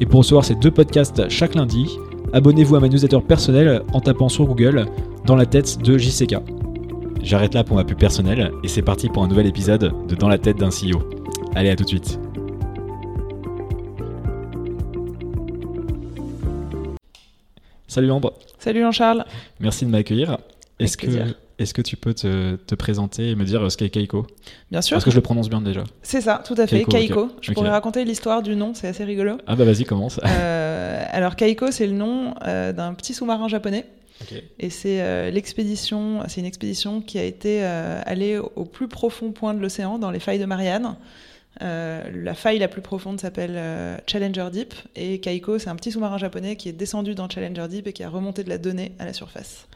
[0.00, 1.98] Et pour recevoir ces deux podcasts chaque lundi,
[2.32, 4.86] abonnez-vous à ma newsletter personnelle en tapant sur Google
[5.26, 6.36] Dans la tête de JCK.
[7.22, 10.28] J'arrête là pour ma pub personnelle et c'est parti pour un nouvel épisode de Dans
[10.28, 11.02] la tête d'un CEO.
[11.54, 12.18] Allez, à tout de suite.
[17.86, 18.32] Salut Ambre.
[18.58, 19.26] Salut Jean-Charles.
[19.58, 20.38] Merci de m'accueillir.
[20.78, 21.34] Est-ce que, plaisir.
[21.62, 24.26] Est que tu peux te, te présenter et me dire euh, ce qu'est Keiko?
[24.70, 24.94] Bien sûr.
[24.96, 25.84] Parce que je le prononce bien déjà.
[26.02, 26.84] C'est ça, tout à fait.
[26.84, 27.30] Keiko.
[27.40, 29.38] Je pourrais raconter l'histoire du nom, c'est assez rigolo.
[29.46, 30.20] Ah bah vas-y, commence.
[30.24, 33.86] Euh, alors Kaiko, c'est le nom euh, d'un petit sous-marin japonais.
[34.58, 39.54] Et c'est euh, l'expédition, c'est une expédition qui a été allée au plus profond point
[39.54, 40.96] de l'océan, dans les failles de Marianne.
[41.60, 43.58] La faille la plus profonde s'appelle
[44.06, 47.86] Challenger Deep et Kaiko, c'est un petit sous-marin japonais qui est descendu dans Challenger Deep
[47.86, 49.66] et qui a remonté de la donnée à la surface.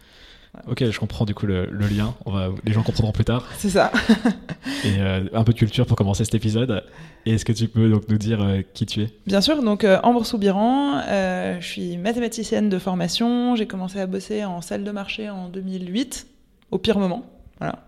[0.69, 2.15] Ok, je comprends du coup le, le lien.
[2.25, 3.47] On va, les gens comprendront plus tard.
[3.59, 3.91] C'est ça.
[4.85, 6.85] Et euh, un peu de culture pour commencer cet épisode.
[7.27, 9.11] Et est-ce que tu peux donc nous dire euh, qui tu es?
[9.27, 13.57] Bien sûr, donc euh, Ambre Soubiran, euh, je suis mathématicienne de formation.
[13.57, 16.27] J'ai commencé à bosser en salle de marché en 2008,
[16.71, 17.25] au pire moment.
[17.65, 17.79] Voilà.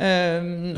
[0.00, 0.74] Euh,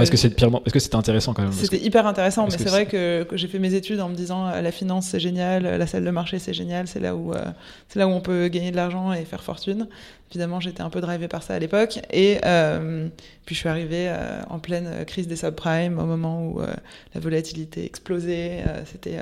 [0.00, 1.52] Est-ce que c'est Est-ce c'était intéressant quand même?
[1.52, 4.46] C'était hyper intéressant, mais c'est vrai que, que j'ai fait mes études en me disant
[4.46, 7.42] euh, la finance c'est génial, la salle de marché c'est génial, c'est là où euh,
[7.88, 9.88] c'est là où on peut gagner de l'argent et faire fortune.
[10.30, 13.08] Évidemment, j'étais un peu drivée par ça à l'époque, et euh,
[13.44, 14.12] puis je suis arrivée
[14.50, 18.64] en pleine crise des subprimes au moment où la volatilité explosait.
[18.90, 19.18] c'était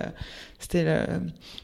[0.63, 0.85] c'était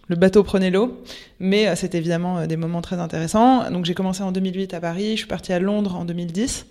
[0.09, 1.03] le, bateau prenait l'eau,
[1.39, 3.71] mais euh, c'était évidemment euh, des moments très intéressants.
[3.71, 6.67] Donc j'ai commencé en 2008 à Paris, je suis partie à Londres en 2010.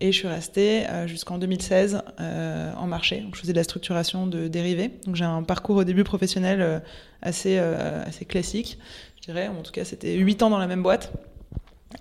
[0.00, 3.24] Et je suis restée euh, jusqu'en 2016 euh, en marché.
[3.32, 4.90] Je faisais de la structuration de dérivés.
[5.06, 6.82] Donc, j'ai un parcours au début professionnel
[7.22, 8.78] assez, assez classique,
[9.20, 9.46] je dirais.
[9.46, 11.12] En tout cas, c'était 8 ans dans la même boîte.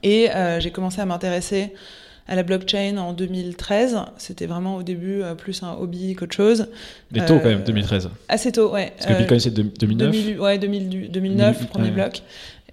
[0.02, 1.72] Et j'ai commencé à m'intéresser
[2.28, 3.98] à la blockchain en 2013.
[4.18, 6.68] C'était vraiment au début euh, plus un hobby qu'autre chose.
[7.12, 8.10] Des taux quand Euh, même, 2013.
[8.30, 8.94] Assez tôt, ouais.
[8.98, 10.12] Parce que Euh, Bitcoin c'est de- 2009.
[10.12, 12.22] 2000, ouais, 2000 2009, 2000, premier bloc.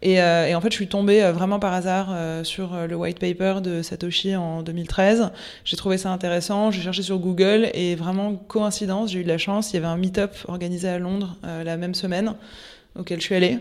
[0.03, 2.87] Et, euh, et en fait, je suis tombée euh, vraiment par hasard euh, sur euh,
[2.87, 5.31] le white paper de Satoshi en 2013.
[5.65, 6.71] J'ai trouvé ça intéressant.
[6.71, 9.73] J'ai cherché sur Google et vraiment coïncidence, j'ai eu de la chance.
[9.73, 12.33] Il y avait un meet-up organisé à Londres euh, la même semaine
[12.99, 13.59] auquel je suis allée.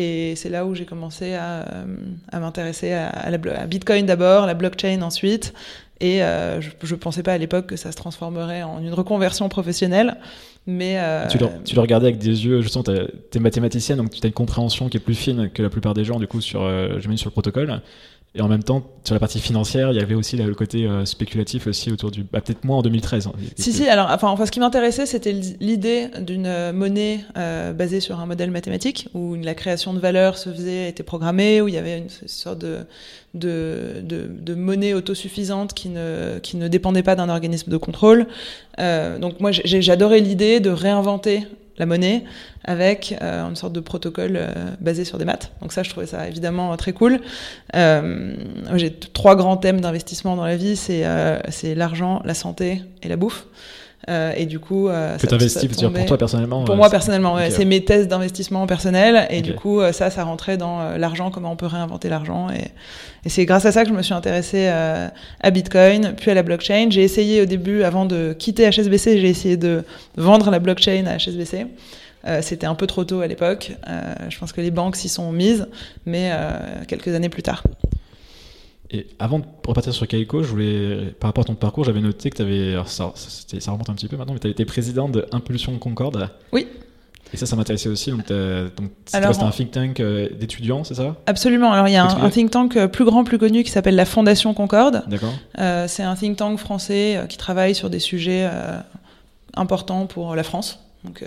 [0.00, 1.84] Et c'est là où j'ai commencé à, euh,
[2.32, 3.36] m'intéresser à,
[3.66, 5.52] Bitcoin d'abord, la blockchain ensuite.
[5.98, 9.48] Et euh, je ne pensais pas à l'époque que ça se transformerait en une reconversion
[9.48, 10.16] professionnelle.
[10.68, 14.20] Mais euh, Tu, le, tu regardais avec des yeux, justement, t'es es mathématicienne, donc tu
[14.22, 16.62] as une compréhension qui est plus fine que la plupart des gens, du coup, sur,
[16.62, 17.82] euh, sur le protocole.
[18.34, 21.06] Et en même temps, sur la partie financière, il y avait aussi le côté euh,
[21.06, 22.24] spéculatif aussi autour du.
[22.24, 23.26] Bah, Peut-être moins en 2013.
[23.26, 23.32] hein.
[23.56, 28.00] Si, si, alors, enfin, enfin, ce qui m'intéressait, c'était l'idée d'une euh, monnaie euh, basée
[28.00, 31.74] sur un modèle mathématique, où la création de valeur se faisait, était programmée, où il
[31.74, 32.80] y avait une sorte de,
[33.32, 38.26] de, de, de monnaie autosuffisante qui ne, qui ne dépendait pas d'un organisme de contrôle.
[38.78, 41.44] Euh, donc, moi, j'adorais l'idée de réinventer
[41.78, 42.24] la monnaie
[42.64, 44.48] avec euh, une sorte de protocole euh,
[44.80, 45.52] basé sur des maths.
[45.60, 47.20] Donc ça, je trouvais ça évidemment très cool.
[47.74, 48.34] Euh,
[48.76, 53.16] J'ai trois grands thèmes d'investissement dans la vie, euh, c'est l'argent, la santé et la
[53.16, 53.46] bouffe.
[54.08, 56.86] Euh, et du coup, euh, Que ça- ça pour tombait- toi personnellement pour euh, moi
[56.86, 60.56] c'est- personnellement, ouais, c'est mes thèses d'investissement personnel et du coup euh, ça, ça rentrait
[60.56, 62.70] dans euh, l'argent, comment on peut réinventer l'argent et,
[63.24, 65.08] et c'est grâce à ça que je me suis intéressée euh,
[65.40, 66.86] à Bitcoin, puis à la blockchain.
[66.90, 69.82] J'ai essayé au début, avant de quitter HSBC, j'ai essayé de
[70.16, 71.66] vendre la blockchain à HSBC.
[72.26, 73.72] Euh, C'était un peu trop tôt à l'époque.
[73.88, 75.66] Euh, je pense que les banques s'y sont mises,
[76.06, 76.50] mais euh,
[76.86, 77.62] quelques années plus tard.
[78.90, 82.30] Et avant de repartir sur Kaiko, je voulais, par rapport à ton parcours, j'avais noté
[82.30, 84.64] que tu avais, alors ça, ça, remonte un petit peu maintenant, mais tu as été
[84.64, 86.30] président de Impulsion Concorde.
[86.52, 86.66] Oui.
[87.32, 88.10] Et ça, ça m'intéressait aussi.
[88.10, 88.22] Donc,
[89.04, 91.16] c'était un think tank euh, d'étudiants, c'est ça?
[91.26, 91.72] Absolument.
[91.72, 94.06] Alors il y a un, think tank euh, plus grand, plus connu qui s'appelle la
[94.06, 95.04] Fondation Concorde.
[95.08, 95.34] D'accord.
[95.58, 98.48] Euh, c'est un think tank français euh, qui travaille sur des sujets
[99.54, 100.80] importants pour la France.
[101.04, 101.22] Donc,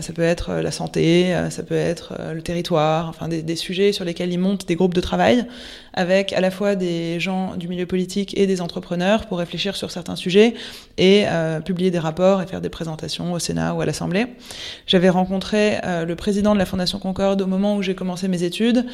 [0.00, 3.56] ça peut être euh, la santé, euh, ça peut être euh, le territoire, enfin des,
[3.56, 5.46] sujets sur lesquels ils montent des groupes de travail
[5.96, 9.90] avec à la fois des gens du milieu politique et des entrepreneurs pour réfléchir sur
[9.90, 10.54] certains sujets
[10.98, 14.26] et euh, publier des rapports et faire des présentations au Sénat ou à l'Assemblée.
[14.86, 18.42] J'avais rencontré euh, le président de la Fondation Concorde au moment où j'ai commencé mes
[18.42, 18.86] études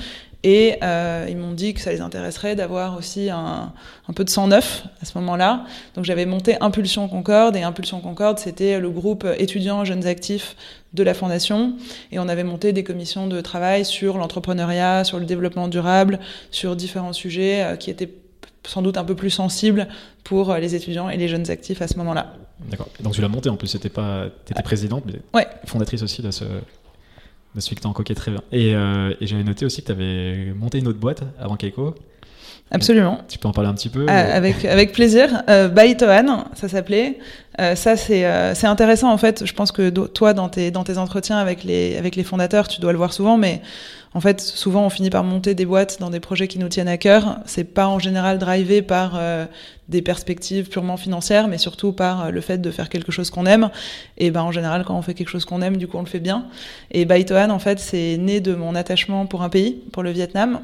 [0.45, 3.73] Et euh, ils m'ont dit que ça les intéresserait d'avoir aussi un,
[4.09, 5.65] un, peu de sang neuf à ce moment-là.
[5.95, 10.57] Donc j'avais monté Impulsion Concorde, et Impulsion Concorde, c'était le groupe étudiants jeunes actifs
[10.95, 11.77] de la fondation.
[12.11, 16.19] Et on avait monté des commissions de travail sur l'entrepreneuriat, sur le développement durable,
[16.51, 18.11] sur différents sujets euh, qui étaient
[18.67, 19.89] sans doute un peu plus sensibles
[20.23, 22.35] pour les étudiants et les jeunes actifs à ce moment-là.
[22.71, 22.89] D'accord.
[23.01, 25.49] Donc tu l'as monté en plus, c'était pas, étais présidente, mais ouais.
[25.67, 26.45] fondatrice aussi de ce,
[27.55, 28.43] de celui que tu en très bien.
[28.53, 31.95] Et, euh, et j'avais noté aussi que tu avais monté une autre boîte avant Keiko.
[32.71, 33.21] Absolument.
[33.29, 35.43] Tu peux en parler un petit peu euh, avec, avec plaisir.
[35.51, 35.95] Euh, By
[36.55, 37.19] ça s'appelait.
[37.61, 39.45] Euh, ça, c'est c'est intéressant en fait.
[39.45, 42.81] Je pense que toi, dans tes, dans tes entretiens avec les, avec les fondateurs, tu
[42.81, 43.61] dois le voir souvent, mais
[44.15, 46.89] en fait, souvent, on finit par monter des boîtes dans des projets qui nous tiennent
[46.89, 47.39] à cœur.
[47.47, 49.47] C'est pas en général drivé par euh,
[49.89, 53.71] des perspectives purement financières, mais surtout par le fait de faire quelque chose qu'on aime.
[54.19, 56.07] Et ben, en général, quand on fait quelque chose qu'on aime, du coup, on le
[56.07, 56.47] fait bien.
[56.91, 60.61] Et Baitoan, en fait, c'est né de mon attachement pour un pays, pour le Vietnam.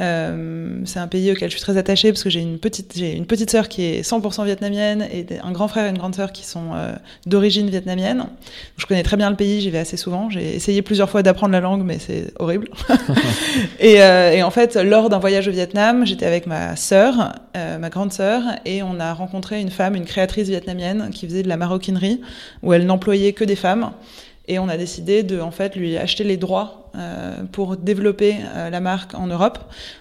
[0.00, 3.16] Euh, c'est un pays auquel je suis très attachée parce que j'ai une petite, j'ai
[3.16, 6.32] une petite sœur qui est 100% vietnamienne et un grand frère et une grande sœur
[6.32, 6.92] qui sont euh,
[7.26, 8.26] d'origine vietnamienne.
[8.76, 10.30] Je connais très bien le pays, j'y vais assez souvent.
[10.30, 12.68] J'ai essayé plusieurs fois d'apprendre la langue, mais c'est horrible.
[13.80, 17.78] et, euh, et, en fait, lors d'un voyage au Vietnam, j'étais avec ma sœur, euh,
[17.78, 21.48] ma grande sœur, et on a rencontré une femme, une créatrice vietnamienne qui faisait de
[21.48, 22.20] la maroquinerie,
[22.62, 23.90] où elle n'employait que des femmes.
[24.48, 28.70] Et on a décidé de en fait lui acheter les droits euh, pour développer euh,
[28.70, 29.58] la marque en Europe.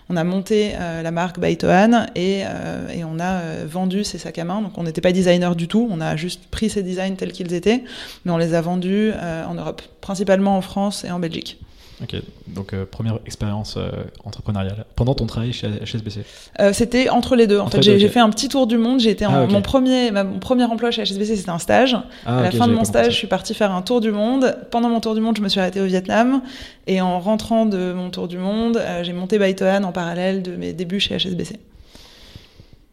[0.09, 4.17] On a monté euh, la marque Baitohan et, euh, et on a euh, vendu ces
[4.17, 4.61] sacs à main.
[4.61, 7.53] Donc on n'était pas designer du tout, on a juste pris ces designs tels qu'ils
[7.53, 7.83] étaient,
[8.23, 11.59] mais on les a vendus en Europe, principalement en France et en Belgique.
[12.03, 12.15] Ok,
[12.47, 13.89] donc euh, première expérience euh,
[14.23, 16.19] entrepreneuriale pendant ton travail chez HSBC
[16.59, 17.59] euh, C'était entre les deux.
[17.59, 18.07] En fait, j'ai okay.
[18.07, 18.99] fait un petit tour du monde.
[18.99, 19.51] J'ai été ah, okay.
[19.51, 21.97] mon premier, ma, mon premier emploi chez HSBC, c'était un stage.
[22.25, 24.11] Ah, à la okay, fin de mon stage, je suis partie faire un tour du
[24.11, 24.55] monde.
[24.69, 26.43] Pendant mon tour du monde, je me suis arrêtée au Vietnam.
[26.85, 30.73] Et en rentrant de mon tour du monde, j'ai monté Baitohan en parallèle de mes
[30.73, 31.59] débuts chez HSBC.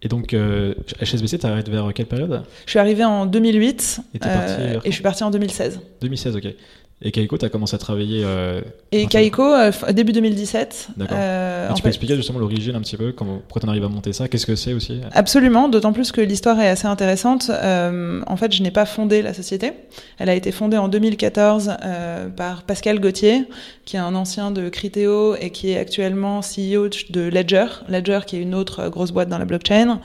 [0.05, 2.43] Et donc, euh, HSBC, tu arrêté vers quelle période?
[2.67, 5.81] Je suis arrivée en 2008 et, euh, et je suis partie en 2016.
[6.03, 6.47] 2016, ok.
[7.07, 8.23] Et Kaiko, tu as commencé à travailler.
[8.25, 10.89] Euh, et Kaiko, euh, début 2017.
[10.97, 11.19] D'accord.
[11.21, 11.89] Euh, tu peux fait...
[11.89, 14.57] expliquer justement l'origine un petit peu, comment, pourquoi tu arrives à monter ça Qu'est-ce que
[14.57, 15.03] c'est aussi?
[15.13, 17.51] Absolument, d'autant plus que l'histoire est assez intéressante.
[17.51, 19.73] Euh, en fait, je n'ai pas fondé la société.
[20.19, 23.45] Elle a été fondée en 2014 euh, par Pascal Gauthier,
[23.85, 27.67] qui est un ancien de Criteo et qui est actuellement CEO de Ledger.
[27.91, 30.01] Ledger, qui est une autre grosse boîte dans la blockchain.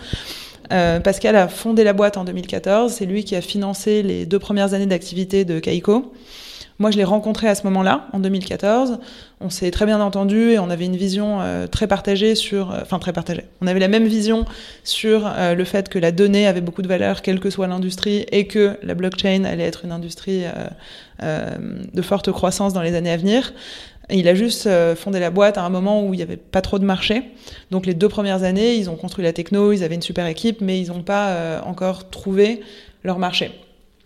[0.72, 2.92] Euh, Pascal a fondé la boîte en 2014.
[2.92, 6.12] C'est lui qui a financé les deux premières années d'activité de Kaiko.
[6.80, 9.00] Moi, je l'ai rencontré à ce moment-là, en 2014.
[9.42, 12.80] On s'est très bien entendu et on avait une vision euh, très partagée sur, euh,
[12.82, 13.44] enfin très partagée.
[13.60, 14.46] On avait la même vision
[14.86, 18.26] sur euh, le fait que la donnée avait beaucoup de valeur, quelle que soit l'industrie,
[18.32, 20.44] et que la blockchain allait être une industrie
[21.22, 23.54] de forte croissance dans les années à venir.
[24.10, 26.80] Il a juste fondé la boîte à un moment où il n'y avait pas trop
[26.80, 27.24] de marché.
[27.72, 30.62] Donc les deux premières années, ils ont construit la techno, ils avaient une super équipe,
[30.62, 32.62] mais ils n'ont pas encore trouvé
[33.04, 33.52] leur marché.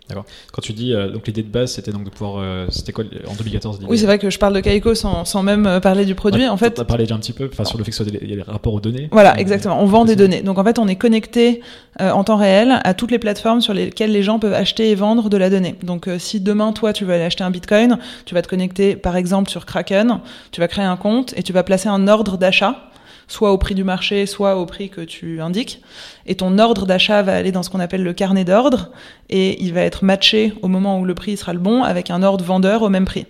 [0.09, 0.25] D'accord.
[0.51, 3.05] Quand tu dis euh, donc l'idée de base, c'était donc de pouvoir, euh, c'était quoi
[3.27, 6.03] en 2014 Oui, c'est vrai que je parle de Kaiko sans, sans même euh, parler
[6.03, 6.41] du produit.
[6.41, 8.33] Ouais, en fait, as parlé déjà un petit peu, enfin sur le fait que y
[8.33, 9.07] a les rapports aux données.
[9.11, 9.81] Voilà, exactement.
[9.81, 10.41] On vend des données.
[10.41, 11.61] Donc en fait, on est connecté
[12.01, 14.95] euh, en temps réel à toutes les plateformes sur lesquelles les gens peuvent acheter et
[14.95, 15.75] vendre de la donnée.
[15.83, 19.15] Donc si demain toi tu veux aller acheter un Bitcoin, tu vas te connecter par
[19.15, 20.19] exemple sur Kraken,
[20.51, 22.89] tu vas créer un compte et tu vas placer un ordre d'achat
[23.27, 25.81] soit au prix du marché, soit au prix que tu indiques.
[26.25, 28.89] Et ton ordre d'achat va aller dans ce qu'on appelle le carnet d'ordre,
[29.29, 32.23] et il va être matché au moment où le prix sera le bon avec un
[32.23, 33.25] ordre vendeur au même prix.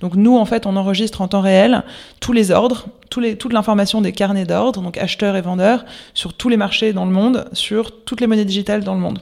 [0.00, 1.82] Donc nous, en fait, on enregistre en temps réel
[2.20, 6.34] tous les ordres, tous les, toute l'information des carnets d'ordre, donc acheteurs et vendeurs, sur
[6.34, 9.20] tous les marchés dans le monde, sur toutes les monnaies digitales dans le monde.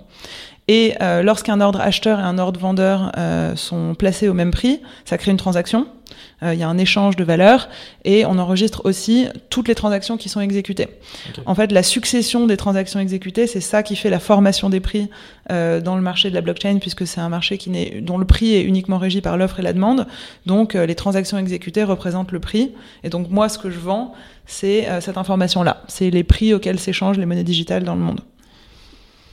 [0.68, 4.80] Et euh, lorsqu'un ordre acheteur et un ordre vendeur euh, sont placés au même prix,
[5.04, 5.86] ça crée une transaction.
[6.42, 7.68] Euh, il y a un échange de valeurs
[8.04, 10.88] et on enregistre aussi toutes les transactions qui sont exécutées.
[11.30, 11.42] Okay.
[11.46, 15.08] En fait, la succession des transactions exécutées, c'est ça qui fait la formation des prix
[15.50, 18.26] euh, dans le marché de la blockchain, puisque c'est un marché qui n'est, dont le
[18.26, 20.06] prix est uniquement régi par l'offre et la demande.
[20.44, 22.72] Donc, euh, les transactions exécutées représentent le prix.
[23.02, 24.12] Et donc, moi, ce que je vends,
[24.44, 25.82] c'est euh, cette information-là.
[25.88, 28.20] C'est les prix auxquels s'échangent les monnaies digitales dans le monde.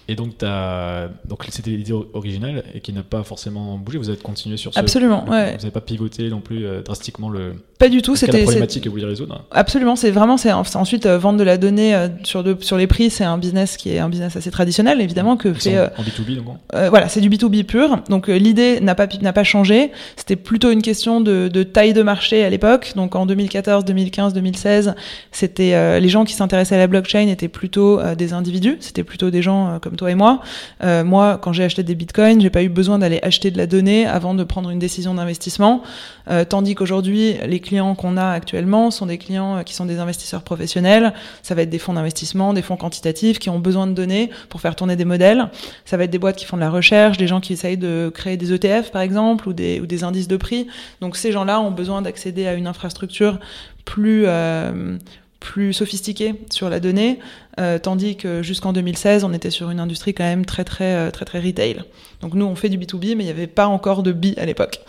[0.07, 3.98] Et donc, donc c'était l'idée originale et qui n'a pas forcément bougé.
[3.98, 4.79] Vous avez continué sur ce.
[4.79, 5.51] Absolument, le, ouais.
[5.51, 7.53] Vous n'avez pas pivoté non plus euh, drastiquement le.
[7.79, 8.15] Pas du tout.
[8.15, 9.45] C'était la problématique que vous vouliez résoudre.
[9.51, 9.95] Absolument.
[9.95, 13.10] C'est vraiment, c'est ensuite euh, vendre de la donnée euh, sur de, sur les prix.
[13.10, 15.79] C'est un business qui est un business assez traditionnel, évidemment que fait.
[15.79, 16.57] En, en B2B donc.
[16.75, 18.00] Euh, voilà, c'est du B2B pur.
[18.10, 19.91] Donc l'idée n'a pas n'a pas changé.
[20.15, 22.93] C'était plutôt une question de, de taille de marché à l'époque.
[22.95, 24.95] Donc en 2014, 2015, 2016,
[25.31, 28.77] c'était les gens qui s'intéressaient à la blockchain étaient plutôt des individus.
[28.79, 30.41] C'était plutôt des gens comme comme toi et moi.
[30.83, 33.67] Euh, moi, quand j'ai acheté des bitcoins, j'ai pas eu besoin d'aller acheter de la
[33.67, 35.83] donnée avant de prendre une décision d'investissement.
[36.31, 40.00] Euh, tandis qu'aujourd'hui, les clients qu'on a actuellement sont des clients euh, qui sont des
[40.00, 41.13] investisseurs professionnels.
[41.43, 44.62] Ça va être des fonds d'investissement, des fonds quantitatifs qui ont besoin de données pour
[44.62, 45.50] faire tourner des modèles.
[45.85, 48.12] Ça va être des boîtes qui font de la recherche, des gens qui essayent de
[48.12, 50.65] créer des ETF par exemple ou des, ou des indices de prix.
[51.01, 53.38] Donc ces gens-là ont besoin d'accéder à une infrastructure
[53.85, 54.97] plus euh,
[55.43, 57.19] plus sophistiquée sur la donnée,
[57.59, 61.12] euh, tandis que jusqu'en 2016, on était sur une industrie quand même très très euh,
[61.12, 61.83] très très retail.
[62.21, 64.45] Donc nous, on fait du B2B, mais il n'y avait pas encore de B à
[64.45, 64.79] l'époque.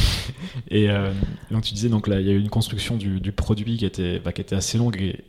[0.70, 1.12] et euh,
[1.50, 3.84] donc tu disais donc là, il y a eu une construction du, du produit qui
[3.84, 5.22] était bah, qui était assez longue et,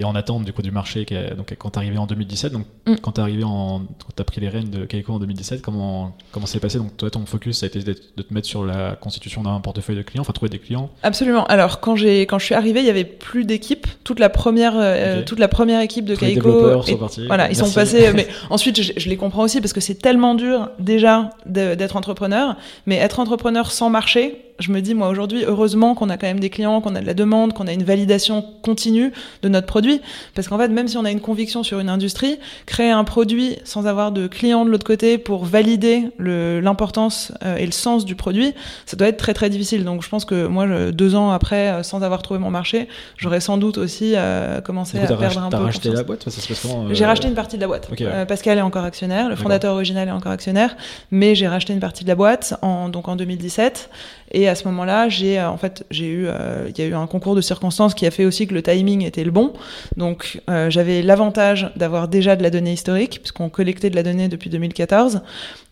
[0.00, 2.96] et en attente du coup du marché donc quand tu arrivé en 2017 donc mm.
[3.02, 6.16] quand tu arrivé en quand tu as pris les rênes de Keiko en 2017 comment
[6.32, 6.78] comment c'est passé?
[6.78, 7.92] Donc toi ton focus ça a été de
[8.22, 10.90] te mettre sur la constitution d'un portefeuille de clients enfin trouver des clients.
[11.02, 11.46] Absolument.
[11.46, 14.72] Alors quand j'ai quand je suis arrivé il y avait plus d'équipe toute la première
[14.76, 17.26] euh, toute la première équipe de Tous Les développeurs sont partis.
[17.26, 20.34] voilà ils sont passés mais ensuite je, je, les comprends aussi parce que c'est tellement
[20.34, 22.56] dur déjà d'être entrepreneur.
[22.86, 26.40] Mais être entrepreneur sans marché je me dis, moi, aujourd'hui, heureusement qu'on a quand même
[26.40, 29.12] des clients, qu'on a de la demande, qu'on a une validation continue
[29.42, 30.00] de notre produit.
[30.34, 33.56] Parce qu'en fait, même si on a une conviction sur une industrie, créer un produit
[33.64, 38.14] sans avoir de clients de l'autre côté pour valider l'importance euh, et le sens du
[38.14, 38.52] produit,
[38.86, 39.84] ça doit être très, très difficile.
[39.84, 43.40] Donc, je pense que moi, deux ans après, euh, sans avoir trouvé mon marché, j'aurais
[43.40, 45.56] sans doute aussi euh, commencé à perdre un peu.
[45.56, 46.28] T'as racheté la boîte
[46.90, 47.88] J'ai racheté une partie de la boîte.
[48.28, 50.76] Pascal est encore actionnaire, le fondateur original est encore actionnaire,
[51.10, 53.88] mais j'ai racheté une partie de la boîte en, donc en 2017.
[54.32, 56.94] Et à ce moment-là, j'ai euh, en fait j'ai eu euh, il y a eu
[56.94, 59.52] un concours de circonstances qui a fait aussi que le timing était le bon.
[59.96, 64.28] Donc euh, j'avais l'avantage d'avoir déjà de la donnée historique puisqu'on collectait de la donnée
[64.28, 65.22] depuis 2014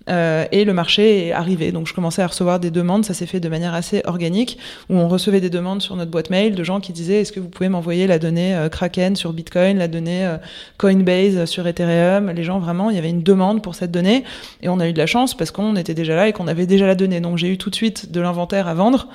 [0.09, 1.73] euh, et le marché est arrivé.
[1.73, 4.97] Donc je commençais à recevoir des demandes, ça s'est fait de manière assez organique, où
[4.97, 7.49] on recevait des demandes sur notre boîte mail de gens qui disaient est-ce que vous
[7.49, 10.37] pouvez m'envoyer la donnée euh, Kraken sur Bitcoin, la donnée euh,
[10.79, 12.31] Coinbase sur Ethereum?
[12.31, 14.25] Les gens vraiment, il y avait une demande pour cette donnée,
[14.62, 16.67] et on a eu de la chance parce qu'on était déjà là et qu'on avait
[16.67, 17.21] déjà la donnée.
[17.21, 19.09] Donc j'ai eu tout de suite de l'inventaire à vendre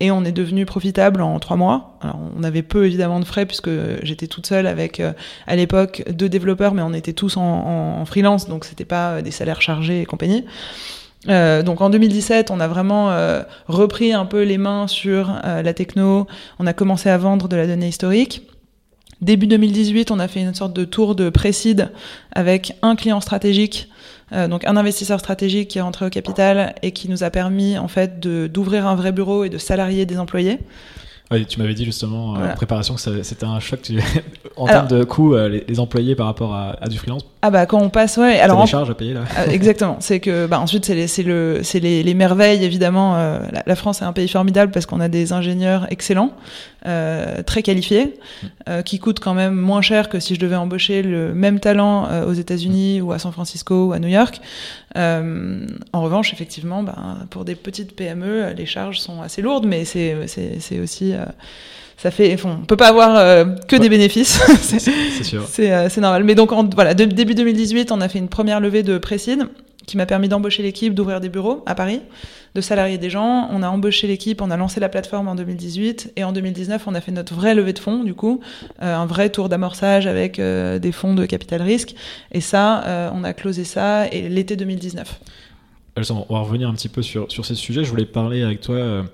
[0.00, 1.98] et on est devenu profitable en trois mois.
[2.00, 3.70] Alors, on avait peu évidemment de frais puisque
[4.02, 5.12] j'étais toute seule avec euh,
[5.46, 9.60] à l'époque deux développeurs, mais on était tous en, freelance, donc c'était pas des salaires
[9.62, 10.44] chargés et compagnie.
[11.28, 15.62] Euh, donc en 2017, on a vraiment euh, repris un peu les mains sur euh,
[15.62, 16.26] la techno.
[16.58, 18.46] On a commencé à vendre de la donnée historique.
[19.20, 21.90] Début 2018, on a fait une sorte de tour de précide
[22.32, 23.90] avec un client stratégique
[24.32, 27.78] euh, donc un investisseur stratégique qui est rentré au capital et qui nous a permis
[27.78, 30.58] en fait d'ouvrir un vrai bureau et de salarier des employés.
[31.48, 33.88] Tu m'avais dit justement en préparation que c'était un choc
[34.56, 37.22] en termes de coûts, euh, les, employés par rapport à, du freelance.
[37.42, 38.40] Ah bah quand on passe, ouais.
[38.40, 39.20] Alors des charges à payer là.
[39.38, 39.98] Euh, exactement.
[40.00, 43.16] C'est que bah ensuite c'est les, le, les, les, merveilles évidemment.
[43.64, 46.32] la, France est un pays formidable parce qu'on a des ingénieurs excellents,
[46.86, 48.14] euh, très qualifiés,
[48.68, 52.08] euh, qui coûtent quand même moins cher que si je devais embaucher le même talent
[52.10, 54.40] euh, aux États-Unis ou à San Francisco ou à New York.
[54.96, 60.16] en revanche, effectivement, ben, pour des petites PME, les charges sont assez lourdes, mais c'est,
[60.26, 61.12] c'est, aussi
[61.98, 64.40] ça fait, on peut pas avoir que des bénéfices.
[64.60, 64.78] c'est
[65.22, 65.46] sûr.
[65.46, 66.24] C'est normal.
[66.24, 69.48] Mais donc, voilà, début 2018, on a fait une première levée de précide
[69.90, 72.00] qui m'a permis d'embaucher l'équipe, d'ouvrir des bureaux à Paris,
[72.54, 73.48] de salarier des gens.
[73.50, 76.94] On a embauché l'équipe, on a lancé la plateforme en 2018 et en 2019, on
[76.94, 78.40] a fait notre vraie levée de fonds, du coup,
[78.82, 81.96] euh, un vrai tour d'amorçage avec euh, des fonds de capital risque.
[82.30, 85.20] Et ça, euh, on a closé ça et l'été 2019.
[85.96, 87.82] on va revenir un petit peu sur, sur ces sujets.
[87.82, 89.04] Je voulais parler avec toi.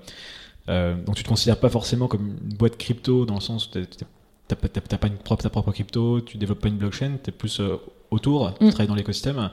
[0.67, 3.79] donc, tu te considères pas forcément comme une boîte crypto dans le sens où tu
[3.79, 7.63] n'as pas une propre, ta propre crypto, tu développes pas une blockchain, tu es plus
[8.11, 8.69] autour, tu mm.
[8.69, 9.49] travailles dans l'écosystème.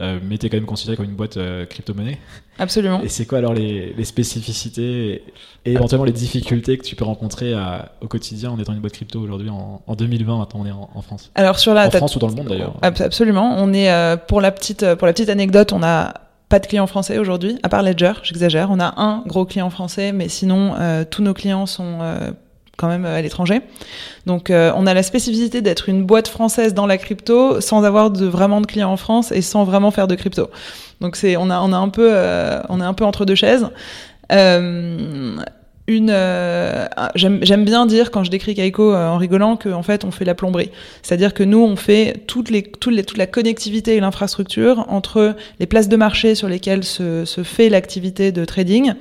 [0.00, 2.18] Euh, mais tu es quand même considéré comme une boîte euh, crypto-monnaie.
[2.58, 3.02] Absolument.
[3.02, 5.22] Et c'est quoi alors les, spécificités
[5.64, 7.54] et, éventuellement les difficultés que tu peux rencontrer
[8.00, 11.30] au quotidien en étant une boîte crypto aujourd'hui en, 2020 maintenant on est en, France?
[11.34, 12.74] Alors sur la en France ou dans le monde d'ailleurs.
[12.82, 13.56] Absolument.
[13.58, 16.14] On est euh, pour la petite pour la petite anecdote, on a
[16.48, 18.70] pas de clients français aujourd'hui, à part Ledger, j'exagère.
[18.70, 20.74] On a un gros client français, mais sinon
[21.10, 22.00] tous nos clients sont
[22.78, 23.60] quand même à l'étranger.
[24.24, 28.10] Donc euh, on a la spécificité d'être une boîte française dans la crypto sans avoir
[28.10, 30.48] de vraiment de clients en France et sans vraiment faire de crypto.
[31.00, 33.34] Donc c'est on a on a un peu euh, on est un peu entre deux
[33.34, 33.66] chaises.
[34.32, 35.36] Euh,
[35.86, 40.10] une euh, j'aime bien dire quand je décris Kaiko en rigolant que en fait on
[40.10, 40.70] fait la plomberie
[41.02, 45.34] c'est-à-dire que nous on fait toutes les, toutes les toute la connectivité et l'infrastructure entre
[45.60, 48.92] les places de marché sur lesquelles se, se fait l'activité de trading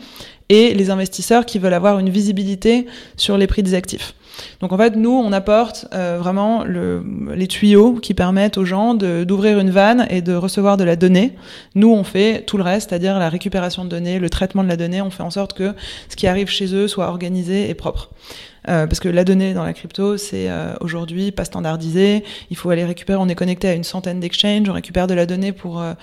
[0.49, 2.85] et les investisseurs qui veulent avoir une visibilité
[3.15, 4.13] sur les prix des actifs.
[4.61, 7.03] Donc en fait, nous, on apporte euh, vraiment le,
[7.35, 11.33] les tuyaux qui permettent aux gens d'ouvrir une vanne et de recevoir de la donnée.
[11.75, 14.77] Nous, on fait tout le reste, c'est-à-dire la récupération de données, le traitement de la
[14.77, 15.01] donnée.
[15.01, 15.73] On fait en sorte que
[16.09, 18.11] ce qui arrive chez eux soit organisé et propre.
[18.69, 22.23] Euh, parce que la donnée dans la crypto, c'est euh, aujourd'hui pas standardisé.
[22.49, 23.17] Il faut aller récupérer.
[23.19, 24.67] On est connecté à une centaine d'exchanges.
[24.69, 25.93] On récupère de la donnée pour euh,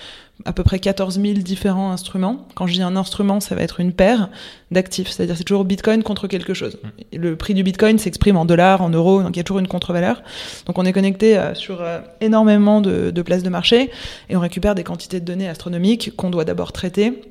[0.45, 2.47] à peu près 14 000 différents instruments.
[2.55, 4.29] Quand je dis un instrument, ça va être une paire
[4.71, 5.09] d'actifs.
[5.09, 6.79] C'est-à-dire c'est toujours Bitcoin contre quelque chose.
[6.81, 7.17] Mmh.
[7.17, 9.21] Le prix du Bitcoin s'exprime en dollars, en euros.
[9.21, 10.23] Donc il y a toujours une contre-valeur.
[10.65, 11.83] Donc on est connecté sur
[12.19, 13.91] énormément de, de places de marché
[14.29, 17.21] et on récupère des quantités de données astronomiques qu'on doit d'abord traiter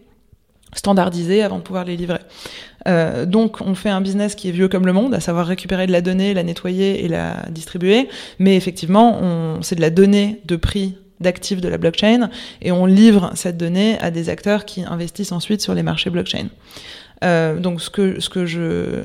[0.75, 2.21] standardiser avant de pouvoir les livrer.
[2.87, 5.87] Euh, donc on fait un business qui est vieux comme le monde, à savoir récupérer
[5.87, 8.09] de la donnée, la nettoyer et la distribuer.
[8.39, 12.29] Mais effectivement, c'est de la donnée de prix d'actifs de la blockchain
[12.61, 16.49] et on livre cette donnée à des acteurs qui investissent ensuite sur les marchés blockchain.
[17.25, 19.03] Euh, donc ce que, ce que je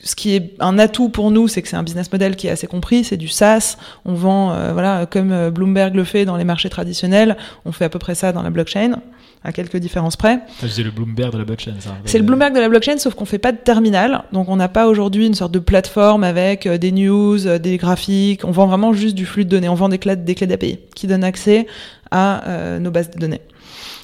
[0.00, 2.50] ce qui est un atout pour nous, c'est que c'est un business model qui est
[2.50, 3.76] assez compris, c'est du SaaS.
[4.04, 7.88] On vend, euh, voilà, comme Bloomberg le fait dans les marchés traditionnels, on fait à
[7.88, 9.00] peu près ça dans la blockchain
[9.44, 10.40] à quelques différences près.
[10.66, 11.96] C'est le Bloomberg de la blockchain, ça.
[12.04, 14.24] C'est le Bloomberg de la blockchain, sauf qu'on fait pas de terminal.
[14.32, 17.76] Donc on n'a pas aujourd'hui une sorte de plateforme avec euh, des news, euh, des
[17.76, 18.44] graphiques.
[18.44, 19.68] On vend vraiment juste du flux de données.
[19.68, 21.66] On vend des clés, des clés d'API qui donnent accès
[22.10, 23.42] à euh, nos bases de données.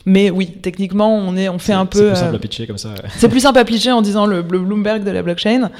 [0.06, 1.98] Mais oui, techniquement, on est, on fait un peu.
[1.98, 2.94] C'est plus simple à pitcher comme ça.
[3.16, 5.70] c'est plus simple à pitcher en disant le, le Bloomberg de la blockchain.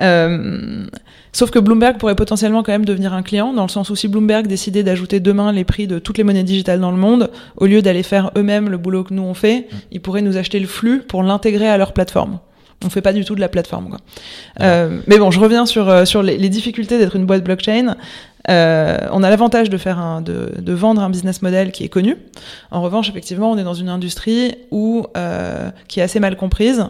[0.00, 0.86] Euh,
[1.32, 4.06] sauf que Bloomberg pourrait potentiellement quand même devenir un client, dans le sens où si
[4.06, 7.66] Bloomberg décidait d'ajouter demain les prix de toutes les monnaies digitales dans le monde, au
[7.66, 9.76] lieu d'aller faire eux-mêmes le boulot que nous on fait, mm.
[9.92, 12.38] ils pourraient nous acheter le flux pour l'intégrer à leur plateforme.
[12.84, 13.88] On fait pas du tout de la plateforme.
[13.88, 13.98] Quoi.
[14.60, 17.96] Euh, mais bon, je reviens sur, euh, sur les, les difficultés d'être une boîte blockchain.
[18.50, 21.88] Euh, on a l'avantage de faire un, de, de, vendre un business model qui est
[21.88, 22.16] connu.
[22.70, 26.86] En revanche, effectivement, on est dans une industrie où euh, qui est assez mal comprise.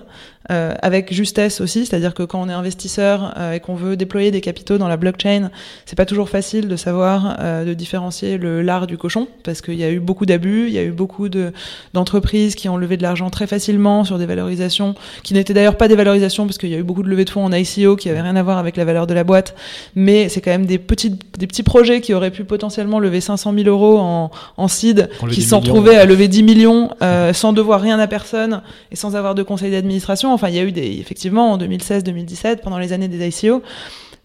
[0.50, 4.30] Euh, avec justesse aussi, c'est-à-dire que quand on est investisseur euh, et qu'on veut déployer
[4.30, 5.50] des capitaux dans la blockchain,
[5.86, 9.76] c'est pas toujours facile de savoir euh, de différencier le lard du cochon, parce qu'il
[9.76, 11.54] y a eu beaucoup d'abus, il y a eu beaucoup de
[11.94, 15.88] d'entreprises qui ont levé de l'argent très facilement sur des valorisations qui n'étaient d'ailleurs pas
[15.88, 18.10] des valorisations, parce qu'il y a eu beaucoup de levées de fonds en ICO qui
[18.10, 19.54] avaient rien à voir avec la valeur de la boîte,
[19.94, 23.54] mais c'est quand même des petites des petits projets qui auraient pu potentiellement lever 500
[23.54, 26.90] 000 euros en, en seed, qui se sont retrouvés à lever 10 millions
[27.32, 28.60] sans devoir rien à personne
[28.92, 32.58] et sans avoir de conseil d'administration Enfin, il y a eu des, effectivement, en 2016-2017,
[32.58, 33.62] pendant les années des ICO,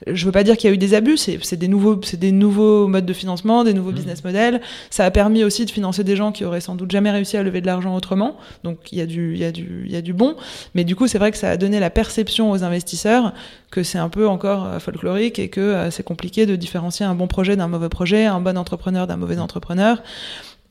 [0.07, 2.31] je veux pas dire qu'il y a eu des abus, c'est des nouveaux, c'est des
[2.31, 3.95] nouveaux modes de financement, des nouveaux mmh.
[3.95, 4.61] business models.
[4.89, 7.43] Ça a permis aussi de financer des gens qui auraient sans doute jamais réussi à
[7.43, 8.37] lever de l'argent autrement.
[8.63, 10.35] Donc il y a du, il y a du, il y a du bon.
[10.73, 13.33] Mais du coup, c'est vrai que ça a donné la perception aux investisseurs
[13.71, 17.15] que c'est un peu encore euh, folklorique et que euh, c'est compliqué de différencier un
[17.15, 20.01] bon projet d'un mauvais projet, un bon entrepreneur d'un mauvais entrepreneur.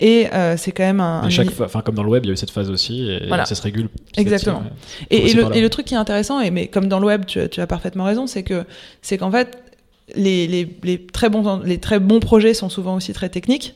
[0.01, 1.29] Et euh, c'est quand même un.
[1.29, 3.55] chaque enfin comme dans le web, il y a eu cette phase aussi, et ça
[3.55, 3.89] se régule.
[4.17, 4.63] Exactement.
[5.11, 7.25] Et, et, le, et, le, truc qui est intéressant, et mais comme dans le web,
[7.27, 8.65] tu, tu as parfaitement raison, c'est que
[9.03, 9.59] c'est qu'en fait,
[10.15, 13.75] les, les, les, très bons les très bons projets sont souvent aussi très techniques.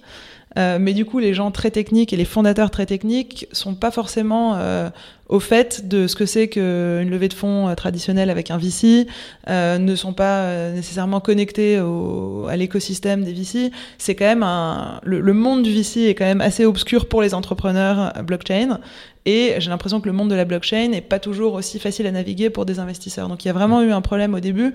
[0.59, 3.91] Euh, mais du coup, les gens très techniques et les fondateurs très techniques sont pas
[3.91, 4.91] forcément euh,
[5.33, 9.07] au fait de ce que c'est qu'une levée de fonds euh, traditionnelle avec un VC,
[9.49, 13.73] euh, ne sont pas euh, nécessairement connectés au, à l'écosystème des VC.
[13.97, 17.23] C'est quand même un, le, le, monde du VC est quand même assez obscur pour
[17.23, 18.79] les entrepreneurs blockchain.
[19.25, 22.11] Et j'ai l'impression que le monde de la blockchain n'est pas toujours aussi facile à
[22.11, 23.29] naviguer pour des investisseurs.
[23.29, 24.75] Donc il y a vraiment eu un problème au début,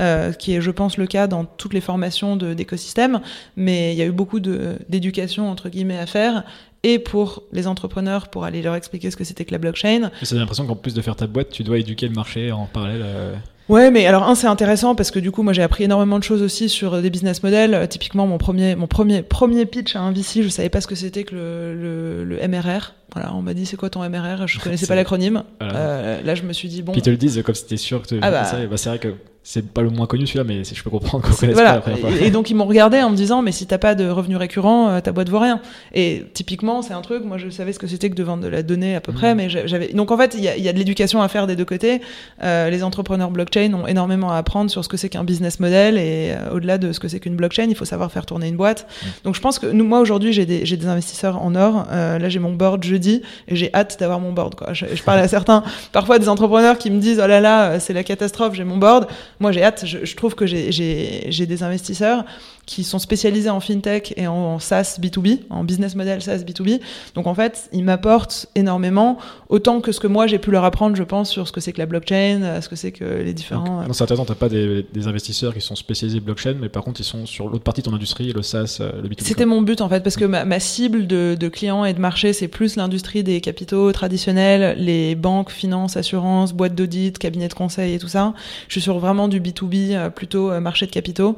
[0.00, 3.20] euh, qui est, je pense, le cas dans toutes les formations d'écosystèmes,
[3.56, 6.44] mais il y a eu beaucoup d'éducation, entre guillemets, à faire
[6.84, 10.10] et pour les entrepreneurs pour aller leur expliquer ce que c'était que la blockchain.
[10.22, 13.02] J'ai l'impression qu'en plus de faire ta boîte, tu dois éduquer le marché en parallèle.
[13.02, 13.34] Euh...
[13.70, 16.22] Ouais, mais alors un c'est intéressant parce que du coup moi j'ai appris énormément de
[16.22, 17.72] choses aussi sur des business models.
[17.72, 20.86] Euh, typiquement mon premier mon premier premier pitch à un VC, je savais pas ce
[20.86, 22.92] que c'était que le, le, le, MRR.
[23.14, 25.44] Voilà, on m'a dit c'est quoi ton MRR, je connaissais pas l'acronyme.
[25.62, 26.92] Euh, là je me suis dit bon.
[26.92, 28.42] Puis ils te le disent comme c'était sûr que tu ah bah...
[28.68, 29.14] bah c'est vrai que
[29.46, 31.78] c'est pas le moins connu celui-là, mais je peux comprendre qu'on connaisse voilà.
[31.78, 32.10] pas la fois.
[32.18, 34.88] Et, donc ils m'ont regardé en me disant, mais si t'as pas de revenus récurrents,
[34.88, 35.60] euh, ta boîte vaut rien.
[35.92, 38.48] Et typiquement, c'est un truc, moi je savais ce que c'était que de vendre de
[38.48, 39.16] la donnée à peu mmh.
[39.16, 39.88] près, mais j'avais.
[39.88, 42.00] Donc en fait, il y a, y a, de l'éducation à faire des deux côtés.
[42.42, 45.98] Euh, les entrepreneurs blockchain ont énormément à apprendre sur ce que c'est qu'un business model
[45.98, 48.86] et au-delà de ce que c'est qu'une blockchain, il faut savoir faire tourner une boîte.
[48.88, 49.06] Mmh.
[49.24, 51.86] Donc je pense que nous, moi aujourd'hui, j'ai des, des, investisseurs en or.
[51.90, 53.03] Là, j'ai mon board jeudi
[53.48, 54.54] j'ai hâte d'avoir mon board.
[54.72, 55.62] Je, je parle à certains,
[55.92, 59.06] parfois des entrepreneurs qui me disent, oh là là, c'est la catastrophe, j'ai mon board.
[59.40, 59.84] Moi, j'ai hâte.
[59.86, 62.24] Je trouve que j'ai des investisseurs
[62.66, 66.80] qui sont spécialisés en fintech et en SaaS B2B, en business model SaaS B2B.
[67.14, 70.96] Donc en fait, ils m'apportent énormément, autant que ce que moi j'ai pu leur apprendre,
[70.96, 73.80] je pense, sur ce que c'est que la blockchain, ce que c'est que les différents.
[73.80, 76.82] Donc, non, c'est intéressant, tu pas des, des, investisseurs qui sont spécialisés blockchain, mais par
[76.82, 79.22] contre, ils sont sur l'autre partie de ton industrie, le SaaS, le B2B.
[79.22, 82.00] C'était mon but en fait, parce que ma, ma cible de, de, clients et de
[82.00, 87.54] marché, c'est plus l'industrie des capitaux traditionnels, les banques, finances, assurances, boîtes d'audit, cabinets de
[87.54, 88.32] conseil et tout ça.
[88.68, 91.36] Je suis sur vraiment du B2B, plutôt marché de capitaux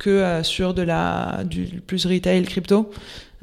[0.00, 2.90] que euh, sur de la, du plus retail crypto.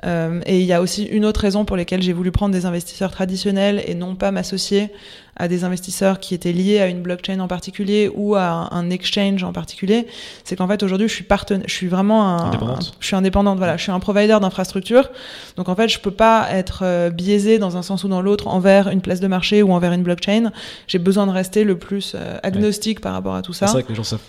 [0.05, 2.65] Euh, et il y a aussi une autre raison pour laquelle j'ai voulu prendre des
[2.65, 4.89] investisseurs traditionnels et non pas m'associer
[5.35, 9.43] à des investisseurs qui étaient liés à une blockchain en particulier ou à un exchange
[9.43, 10.05] en particulier,
[10.43, 12.51] c'est qu'en fait aujourd'hui je suis partenaire, je suis vraiment un,
[12.99, 15.09] je suis indépendante, voilà, je suis un provider d'infrastructure,
[15.57, 18.47] donc en fait je peux pas être euh, biaisé dans un sens ou dans l'autre
[18.47, 20.51] envers une place de marché ou envers une blockchain.
[20.87, 23.67] J'ai besoin de rester le plus euh, agnostique par rapport à tout ça.
[23.67, 24.21] C'est vrai que les gens savent,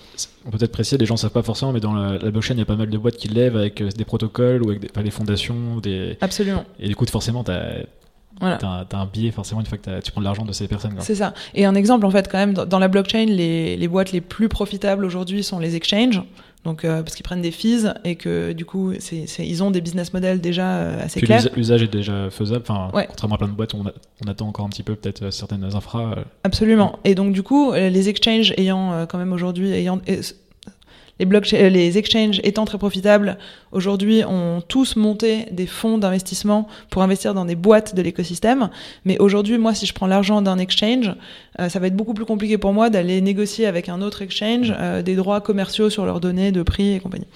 [0.47, 2.63] on peut être précis, les gens savent pas forcément, mais dans la, blockchain il y
[2.63, 5.03] a pas mal de boîtes qui lèvent avec euh, des protocoles ou avec des, enfin,
[5.03, 6.17] des fondations, des.
[6.23, 6.65] Absolument.
[6.79, 7.83] Et du coup forcément t'as
[8.41, 8.57] voilà.
[8.57, 10.95] T'as as un biais forcément une fois que tu prends de l'argent de ces personnes.
[11.01, 11.35] C'est ça.
[11.55, 14.49] Et un exemple en fait quand même dans, la blockchain, les, les, boîtes les plus
[14.49, 16.21] profitables aujourd'hui sont les exchanges.
[16.65, 19.83] Donc euh, parce qu'ils prennent des fees et que du coup c'est ils ont des
[19.83, 21.47] business models déjà euh, assez clairs.
[21.55, 22.65] L'usage est déjà faisable.
[22.67, 23.85] Enfin, contrairement à plein de boîtes, on,
[24.25, 26.17] on attend encore un petit peu peut-être euh, certaines infra.
[26.43, 26.99] Absolument.
[27.05, 30.01] Et donc du coup les exchanges ayant quand même aujourd'hui ayant
[31.19, 33.37] les, blockchain, les exchanges étant très profitables,
[33.75, 38.71] aujourd'hui ont tous monté des fonds d'investissement pour investir dans des boîtes de l'écosystème.
[39.05, 41.13] Mais aujourd'hui, moi, si je prends l'argent d'un exchange,
[41.61, 44.73] euh, ça va être beaucoup plus compliqué pour moi d'aller négocier avec un autre exchange
[44.77, 47.27] euh, des droits commerciaux sur leurs données de prix et compagnie.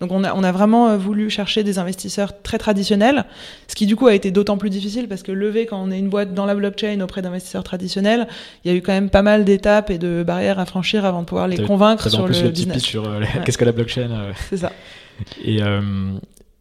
[0.00, 3.24] Donc on a, on a vraiment euh, voulu chercher des investisseurs très traditionnels,
[3.68, 5.98] ce qui du coup a été d'autant plus difficile parce que lever quand on est
[5.98, 8.26] une boîte dans la blockchain auprès d'investisseurs traditionnels,
[8.64, 11.20] il y a eu quand même pas mal d'étapes et de barrières à franchir avant
[11.20, 12.82] de pouvoir les convaincre sur le, business.
[12.82, 13.08] Sur,
[13.44, 14.72] qu'est-ce que la blockchain C'est ça.
[15.42, 15.58] Et,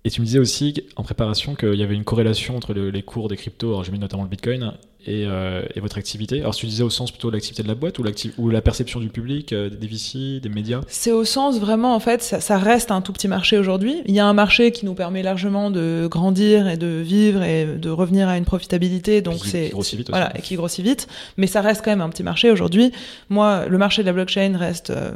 [0.04, 3.28] et tu me disais aussi en préparation qu'il y avait une corrélation entre les cours
[3.28, 4.74] des cryptos, alors j'ai mis notamment le Bitcoin,
[5.10, 6.42] euh, et, votre activité.
[6.42, 8.04] Alors tu disais au sens plutôt de l'activité de la boîte ou,
[8.38, 10.82] ou la perception du public, euh, des VC, des médias?
[10.88, 14.02] C'est au sens vraiment, en fait, ça, reste un tout petit marché aujourd'hui.
[14.06, 17.66] Il y a un marché qui nous permet largement de grandir et de vivre et
[17.66, 19.22] de revenir à une profitabilité.
[19.22, 20.10] Donc c'est qui grossit vite.
[20.10, 21.08] Voilà, et qui grossit vite.
[21.38, 22.92] Mais ça reste quand même un petit marché aujourd'hui.
[23.30, 24.90] Moi, le marché de la blockchain reste...
[24.90, 25.12] Euh,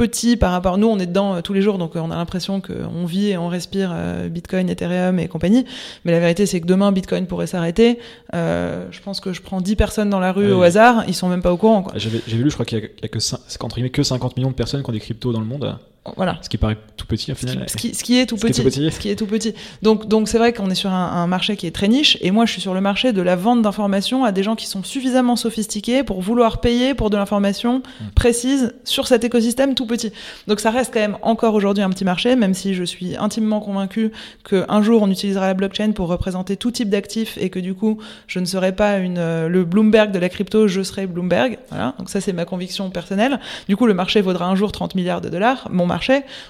[0.00, 0.78] petit par rapport.
[0.78, 3.28] Nous, on est dedans euh, tous les jours, donc euh, on a l'impression qu'on vit
[3.28, 5.66] et on respire euh, Bitcoin, Ethereum et compagnie.
[6.06, 7.98] Mais la vérité, c'est que demain, Bitcoin pourrait s'arrêter.
[8.32, 11.42] je pense que je prends 10 personnes dans la rue au hasard, ils sont même
[11.42, 11.86] pas au courant.
[11.96, 14.82] J'ai vu, je crois qu'il y, a que, 5, entre que 50 millions de personnes
[14.82, 15.76] qui ont des cryptos dans le monde.
[16.16, 16.38] Voilà.
[16.42, 17.64] Ce qui paraît tout petit au final.
[17.68, 18.62] Ce qui, ce qui, est tout petit.
[18.62, 19.54] Ce qui est tout petit.
[19.82, 22.18] Donc, donc c'est vrai qu'on est sur un, marché qui est très niche.
[22.20, 24.66] Et moi, je suis sur le marché de la vente d'informations à des gens qui
[24.66, 28.04] sont suffisamment sophistiqués pour vouloir payer pour de l'information mm.
[28.14, 30.12] précise sur cet écosystème tout petit.
[30.46, 33.60] Donc, ça reste quand même encore aujourd'hui un petit marché, même si je suis intimement
[33.60, 34.12] convaincu
[34.48, 37.98] qu'un jour on utilisera la blockchain pour représenter tout type d'actifs et que du coup,
[38.26, 41.58] je ne serai pas une, euh, le Bloomberg de la crypto, je serai Bloomberg.
[41.70, 41.94] Voilà.
[41.98, 43.40] Donc, ça, c'est ma conviction personnelle.
[43.68, 45.68] Du coup, le marché vaudra un jour 30 milliards de dollars.
[45.70, 45.99] Mon marché.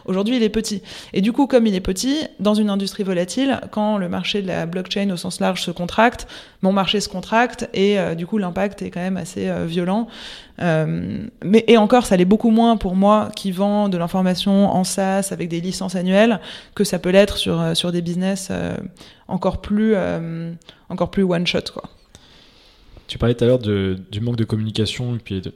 [0.05, 0.83] Aujourd'hui, il est petit.
[1.13, 4.47] Et du coup, comme il est petit, dans une industrie volatile, quand le marché de
[4.47, 6.27] la blockchain au sens large se contracte,
[6.63, 10.09] mon marché se contracte et euh, du coup, l'impact est quand même assez euh, violent.
[10.61, 15.29] Euh, mais encore, ça l'est beaucoup moins pour moi qui vend de l'information en SaaS
[15.31, 16.41] avec des licences annuelles
[16.75, 18.53] que ça peut l'être sur sur des business
[19.27, 19.95] encore plus
[20.91, 21.85] encore plus one shot quoi.
[23.07, 25.51] Tu parlais tout à l'heure du manque de communication et puis de,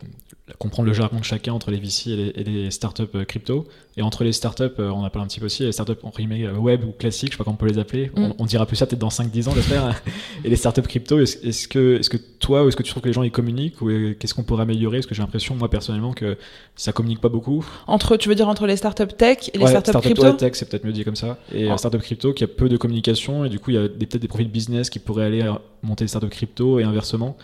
[0.58, 3.66] comprendre le jargon de chacun entre les VC et les, et les startups euh, crypto.
[3.96, 6.10] Et entre les startups, euh, on a parlé un petit peu aussi, les startups en
[6.18, 8.10] euh, web ou classiques, je sais pas comment on peut les appeler.
[8.14, 8.46] On, mm.
[8.46, 10.02] dira plus ça peut-être dans 5-10 ans, j'espère.
[10.44, 13.08] et les startups crypto, est-ce que, est que toi, ou est-ce que tu trouves que
[13.08, 14.98] les gens ils communiquent ou qu'est-ce qu'on pourrait améliorer?
[14.98, 16.36] Parce que j'ai l'impression, moi personnellement, que
[16.76, 17.64] ça communique pas beaucoup.
[17.86, 20.32] Entre, tu veux dire entre les startups tech et les startups startup crypto?
[20.32, 21.38] tech, c'est peut-être mieux dit comme ça.
[21.54, 21.78] Et oh.
[21.78, 24.28] startups crypto qui a peu de communication et du coup, il y a peut-être des
[24.28, 25.50] profils business qui pourraient aller
[25.82, 27.38] monter les startups crypto et inversement.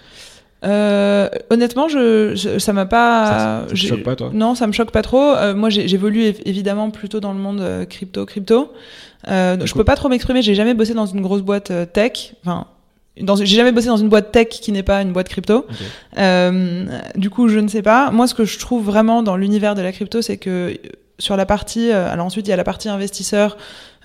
[0.64, 3.64] Euh, honnêtement, je, ça m'a pas.
[3.66, 5.34] Ça, te choque pas, toi Non, ça me choque pas trop.
[5.34, 8.72] Euh, moi, j'évolue évidemment plutôt dans le monde euh, crypto, crypto.
[9.28, 10.42] Euh, je peux pas trop m'exprimer.
[10.42, 12.34] J'ai jamais bossé dans une grosse boîte euh, tech.
[12.44, 12.66] Enfin,
[13.16, 15.66] j'ai jamais bossé dans une boîte tech qui n'est pas une boîte crypto.
[16.18, 18.10] Euh, du coup, je ne sais pas.
[18.10, 20.76] Moi, ce que je trouve vraiment dans l'univers de la crypto, c'est que
[21.20, 23.56] sur la partie, alors ensuite il y a la partie investisseur,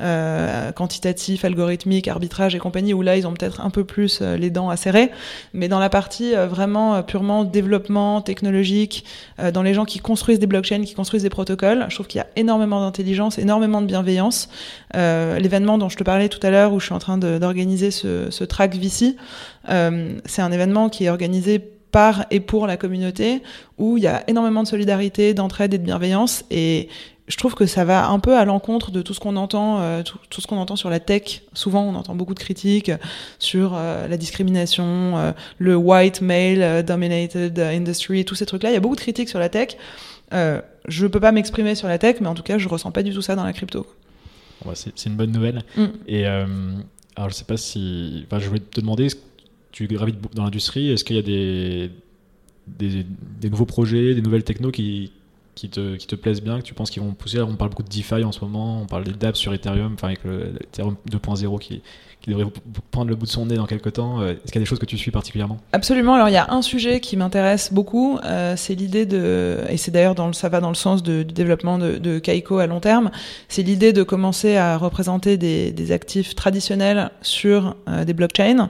[0.02, 4.36] euh, quantitatif, algorithmique, arbitrage et compagnie, où là, ils ont peut-être un peu plus euh,
[4.36, 5.10] les dents à serrer.
[5.54, 9.06] Mais dans la partie euh, vraiment purement développement technologique,
[9.54, 12.22] dans les gens qui construisent des blockchains, qui construisent des protocoles, je trouve qu'il y
[12.22, 14.50] a énormément d'intelligence, énormément de bienveillance.
[14.94, 18.30] L'événement dont je te parlais tout à l'heure, où je suis en train d'organiser ce,
[18.30, 19.16] ce track VC,
[19.68, 23.42] c'est un événement qui est organisé par et pour la communauté,
[23.78, 26.44] où il y a énormément de solidarité, d'entraide et de bienveillance.
[26.52, 26.90] Et
[27.30, 30.04] je trouve que ça va un peu à l'encontre de tout ce qu'on entend, euh,
[30.04, 31.44] tout, tout, ce qu'on entend sur la tech.
[31.54, 32.92] Souvent, on entend beaucoup de critiques
[33.40, 38.72] sur euh, la discrimination, euh, le white male dominated industry, tous ces trucs-là.
[38.72, 39.78] Il y a beaucoup de critiques sur la tech.
[40.34, 43.14] je peux pas m'exprimer sur la tech, mais en tout cas, je ressens pas du
[43.14, 43.88] tout ça dans la crypto.
[44.66, 45.64] Bon, c'est une bonne nouvelle.
[45.78, 45.86] Mm.
[46.10, 49.08] Et alors, je sais pas si, enfin, je voulais te demander,
[49.76, 53.10] tu gravites dans l'industrie, est-ce qu'il y a des,
[53.50, 55.12] nouveaux projets, des nouvelles technos qui
[55.70, 57.42] te, plaisent bien, que tu penses qu'ils vont pousser?
[57.42, 60.08] On parle beaucoup de DeFi en ce moment, on parle des dApps sur Ethereum, enfin
[60.08, 61.82] avec le, Ethereum 2.0 qui,
[62.22, 62.46] qui devrait
[62.90, 64.22] prendre le bout de son nez dans quelques temps.
[64.22, 65.58] Euh, est-ce qu'il y a des choses que tu suis particulièrement?
[65.74, 66.14] Absolument.
[66.14, 69.92] Alors il y a un sujet qui m'intéresse beaucoup, euh, c'est l'idée de, et c'est
[69.92, 73.12] d'ailleurs dans le, ça va dans le sens du développement de, Kaiko à long terme,
[73.50, 78.70] c'est l'idée de commencer à représenter des, des actifs traditionnels sur euh, des blockchains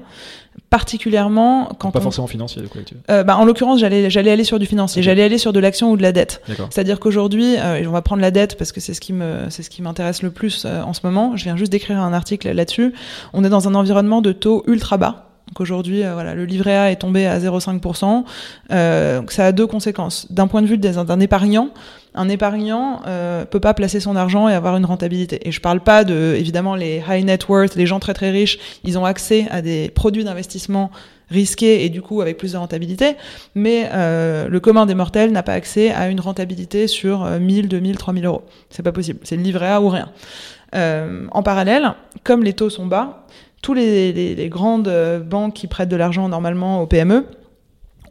[0.70, 4.60] particulièrement quand pas forcément financier de quoi euh, bah, en l'occurrence j'allais j'allais aller sur
[4.60, 5.02] du financier.
[5.02, 6.42] J'allais aller sur de l'action ou de la dette.
[6.70, 9.50] C'est-à-dire qu'aujourd'hui euh, et on va prendre la dette parce que c'est ce qui me
[9.50, 12.14] c'est ce qui m'intéresse le plus euh, en ce moment je viens juste d'écrire un
[12.14, 12.94] article là-dessus.
[13.34, 16.76] On est dans un environnement de taux ultra bas donc aujourd'hui, euh, voilà, le livret
[16.76, 18.26] A est tombé à 0,5%.
[18.72, 20.30] Euh, donc ça a deux conséquences.
[20.30, 21.70] D'un point de vue d'un épargnant,
[22.14, 25.48] un épargnant euh, peut pas placer son argent et avoir une rentabilité.
[25.48, 28.60] Et je parle pas de, évidemment, les high net worth, les gens très très riches,
[28.84, 30.92] ils ont accès à des produits d'investissement
[31.30, 33.16] risqués et du coup avec plus de rentabilité,
[33.56, 37.98] mais euh, le commun des mortels n'a pas accès à une rentabilité sur 1000, 2000,
[37.98, 38.44] 3000 euros.
[38.70, 39.20] C'est pas possible.
[39.24, 40.12] C'est le livret A ou rien.
[40.76, 43.26] Euh, en parallèle, comme les taux sont bas,
[43.62, 47.26] tous les, les, grandes euh, banques qui prêtent de l'argent normalement aux PME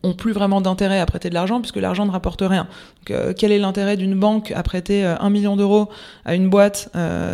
[0.04, 2.66] ont plus vraiment d'intérêt à prêter de l'argent puisque l'argent ne rapporte rien.
[3.10, 5.88] Euh, quel est l'intérêt d'une banque à prêter 1 million d'euros
[6.24, 6.90] à une boîte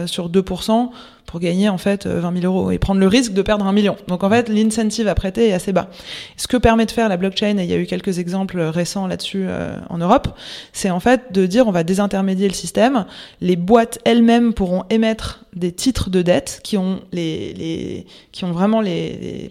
[0.07, 0.91] sur 2%
[1.31, 3.73] pour gagner en fait 20 euh, 000 euros et prendre le risque de perdre un
[3.73, 3.97] million?
[4.09, 5.89] Donc en fait, l'incentive à prêter est assez bas.
[6.37, 9.07] Ce que permet de faire la blockchain, et il y a eu quelques exemples récents
[9.07, 10.37] là-dessus euh, en Europe,
[10.73, 13.07] c'est en fait de dire on va désintermédier le système.
[13.41, 18.53] Les boîtes elles-mêmes pourront émettre des titres de dette qui ont les, les qui ont
[18.53, 19.51] vraiment les les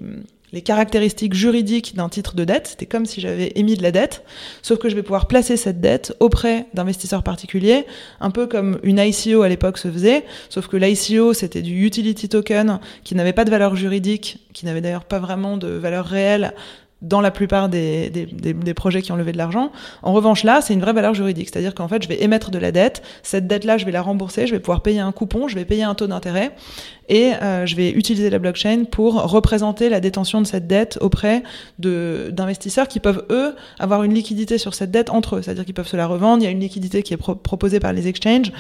[0.62, 2.68] caractéristiques juridiques d'un titre de dette.
[2.68, 4.24] C'était comme si j'avais émis de la dette,
[4.62, 7.86] sauf que je vais pouvoir placer cette dette auprès d'investisseurs particuliers,
[8.20, 12.30] un peu comme une ICO à l'époque se faisait, sauf que l'ICO c'était du utility
[12.30, 16.54] token qui n'avait pas de valeur juridique, qui n'avait d'ailleurs pas vraiment de valeur réelle
[17.02, 19.72] dans la plupart des, des, des, projets qui ont levé de l'argent.
[20.04, 21.50] En revanche, là, c'est une vraie valeur juridique.
[21.52, 23.02] C'est-à-dire qu'en fait, je vais émettre de la dette.
[23.24, 24.48] Cette dette-là, je vais la rembourser.
[24.48, 25.48] Je vais pouvoir payer un coupon.
[25.48, 26.52] Je vais payer un taux d'intérêt.
[27.10, 31.44] Et euh, je vais utiliser la blockchain pour représenter la détention de cette dette auprès
[31.80, 35.42] d'investisseurs qui peuvent, eux, avoir une liquidité sur cette dette entre eux.
[35.42, 36.44] C'est-à-dire qu'ils peuvent se la revendre.
[36.44, 38.52] Il y a une liquidité qui est proposée par les exchanges.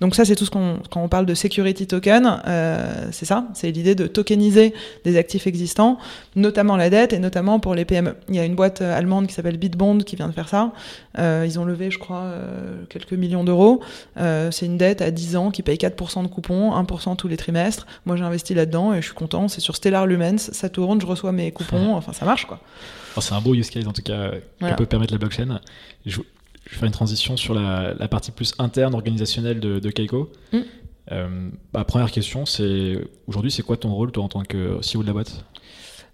[0.00, 0.78] Donc ça, c'est tout ce qu'on...
[0.90, 3.46] Quand on parle de security token, euh, c'est ça.
[3.52, 4.72] C'est l'idée de tokeniser
[5.04, 5.98] des actifs existants,
[6.34, 8.14] notamment la dette et notamment pour les PME.
[8.28, 10.72] Il y a une boîte euh, allemande qui s'appelle Bitbond qui vient de faire ça.
[11.18, 12.32] Ils ont levé, je crois,
[12.88, 13.80] quelques millions d'euros.
[14.16, 17.86] C'est une dette à 10 ans qui paye 4% de coupons, 1% tous les trimestres.
[18.06, 19.48] Moi, j'ai investi là-dedans et je suis content.
[19.48, 21.94] C'est sur Stellar Lumens, ça tourne, je reçois mes coupons.
[21.98, 22.60] Enfin, ça marche, quoi.
[23.20, 25.60] c'est un beau use case, en tout cas, qui peut permettre la blockchain.
[26.06, 30.30] Je, je, vais faire une transition sur la, partie plus interne, organisationnelle de, de Keiko.
[30.52, 31.50] Mm.
[31.72, 35.06] Bah, première question, c'est aujourd'hui, c'est quoi ton rôle, toi, en tant que CEO de
[35.06, 35.44] la boîte?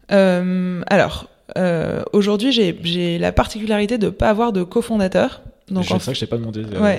[0.09, 5.43] Alors, euh, aujourd'hui, j'ai la particularité de ne pas avoir de cofondateur.
[5.71, 6.63] Donc c'est ça que je t'ai pas demandé.
[6.63, 6.99] Euh.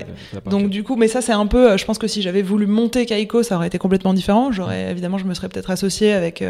[0.49, 1.71] Donc du coup, mais ça c'est un peu.
[1.71, 4.51] Euh, je pense que si j'avais voulu monter Kaiko, ça aurait été complètement différent.
[4.51, 6.43] J'aurais évidemment, je me serais peut-être associé avec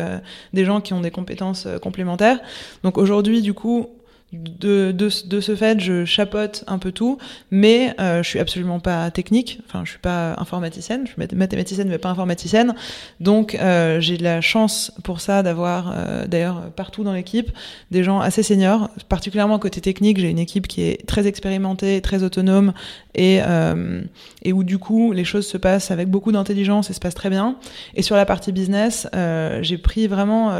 [0.53, 2.39] des gens qui ont des compétences complémentaires.
[2.83, 3.89] Donc aujourd'hui, du coup,
[4.35, 7.17] de, de, de, ce fait, je chapote un peu tout,
[7.51, 9.59] mais euh, je suis absolument pas technique.
[9.67, 11.05] Enfin, je suis pas informaticienne.
[11.05, 12.75] Je suis mathématicienne, mais pas informaticienne.
[13.19, 17.51] Donc, euh, j'ai de la chance pour ça d'avoir, euh, d'ailleurs, partout dans l'équipe,
[17.91, 18.89] des gens assez seniors.
[19.09, 22.73] Particulièrement côté technique, j'ai une équipe qui est très expérimentée, très autonome,
[23.13, 24.01] et, euh,
[24.43, 27.29] et où du coup, les choses se passent avec beaucoup d'intelligence et se passent très
[27.29, 27.55] bien.
[27.95, 30.51] Et sur la partie business, euh, j'ai pris vraiment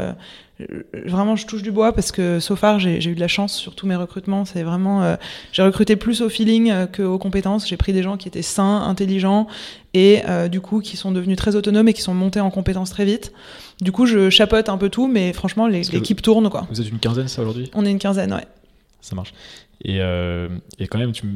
[1.06, 3.74] vraiment je touche du bois parce que so far j'ai eu de la chance sur
[3.74, 4.44] tous mes recrutements.
[4.44, 5.16] C'est vraiment euh,
[5.52, 7.68] j'ai recruté plus au feeling euh, qu'aux compétences.
[7.68, 9.46] J'ai pris des gens qui étaient sains intelligents
[9.92, 12.90] et euh, du coup qui sont devenus très autonomes et qui sont montés en compétences
[12.90, 13.32] très vite.
[13.80, 16.66] Du coup je chapote un peu tout mais franchement l'équipe tourne quoi.
[16.70, 17.70] Vous êtes une quinzaine ça aujourd'hui?
[17.74, 18.46] On est une quinzaine ouais.
[19.02, 19.34] Ça marche.
[19.84, 21.26] Et, et quand même tu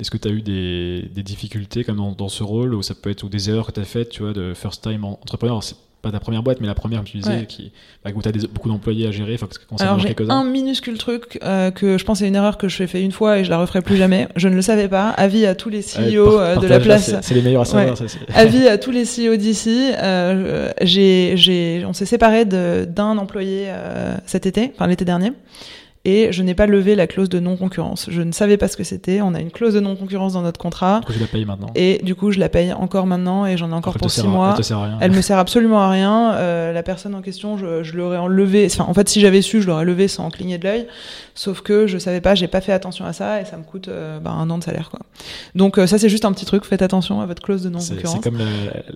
[0.00, 2.94] est-ce que tu as eu des, des difficultés comme dans, dans, ce rôle ou ça
[2.94, 5.62] peut être ou des erreurs que tu as faites tu vois de first time entrepreneur?
[6.00, 7.72] Pas ta première boîte, mais la première, tu disais, qui,
[8.04, 9.36] bah, où tu as beaucoup d'employés à gérer.
[9.80, 13.02] Alors, j'ai un minuscule truc euh, que je pense c'est une erreur que je fait
[13.02, 14.28] une fois et je la referai plus jamais.
[14.36, 15.08] Je ne le savais pas.
[15.10, 17.14] Avis à tous les CEO euh, de la place.
[17.22, 17.96] C'est les meilleurs à savoir.
[18.34, 19.90] Avis à tous les CEO d'ici.
[19.98, 25.32] Euh, j'ai, on s'est séparé d'un employé euh, cet été, enfin l'été dernier.
[26.06, 28.06] Et je n'ai pas levé la clause de non-concurrence.
[28.10, 29.20] Je ne savais pas ce que c'était.
[29.20, 31.00] On a une clause de non-concurrence dans notre contrat.
[31.00, 31.66] Du coup, je la paye maintenant.
[31.74, 34.30] Et du coup, je la paye encore maintenant et j'en ai encore pour six sert
[34.30, 34.50] à- mois.
[34.52, 34.98] Elle te sert à rien.
[35.02, 36.32] Elle me sert absolument à rien.
[36.34, 38.66] Euh, la personne en question, je, je l'aurais enlevé.
[38.72, 40.86] Enfin, en fait, si j'avais su, je l'aurais levé sans cligner de l'œil.
[41.34, 43.88] Sauf que je savais pas, j'ai pas fait attention à ça et ça me coûte
[43.88, 45.00] euh, bah, un an de salaire, quoi.
[45.54, 46.64] Donc euh, ça, c'est juste un petit truc.
[46.64, 48.24] Faites attention à votre clause de C'est c'est non-concurrence.
[48.24, 48.44] comme la,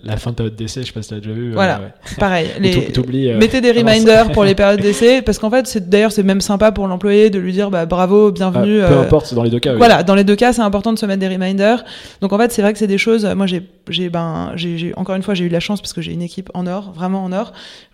[0.05, 1.53] la fin de période d'essai, je sais pas si t'as déjà vu.
[1.53, 1.81] Voilà.
[1.81, 2.17] ouais.
[2.19, 2.49] Pareil.
[2.61, 2.89] Les...
[3.37, 6.73] Mettez des reminders pour les périodes d'essai parce qu'en fait, c'est d'ailleurs c'est même sympa
[6.73, 8.79] pour l'employé de lui dire bah bravo, Ah, bienvenue.
[8.79, 9.73] peu euh, importe, dans les deux cas.
[9.73, 9.79] oui.
[9.79, 11.85] Voilà, dans les deux cas, c'est important de se mettre des reminders.
[12.21, 13.25] Donc en fait, c'est vrai que c'est des choses.
[13.37, 16.01] Moi, j'ai, j'ai, ben, j'ai, encore une fois, j'ai eu de la chance parce que
[16.01, 17.47] j'ai une équipe en or, vraiment en or.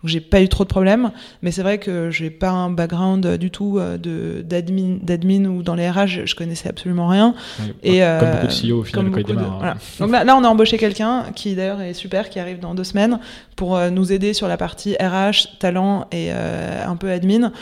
[0.03, 1.11] Donc j'ai pas eu trop de problèmes.
[1.43, 5.47] Mais c'est vrai que j'ai pas un background euh, du tout euh, de d'admin, d'admin
[5.47, 7.35] ou dans les RH, je, je connaissais absolument rien.
[7.83, 9.55] Et comme euh, beaucoup de CEO au final quand ils de- hein.
[9.59, 9.77] voilà.
[9.99, 12.85] Donc là, là, on a embauché quelqu'un qui d'ailleurs est super, qui arrive dans deux
[12.85, 13.19] semaines
[13.57, 17.53] pour euh, nous aider sur la partie RH, talent et euh, un peu admin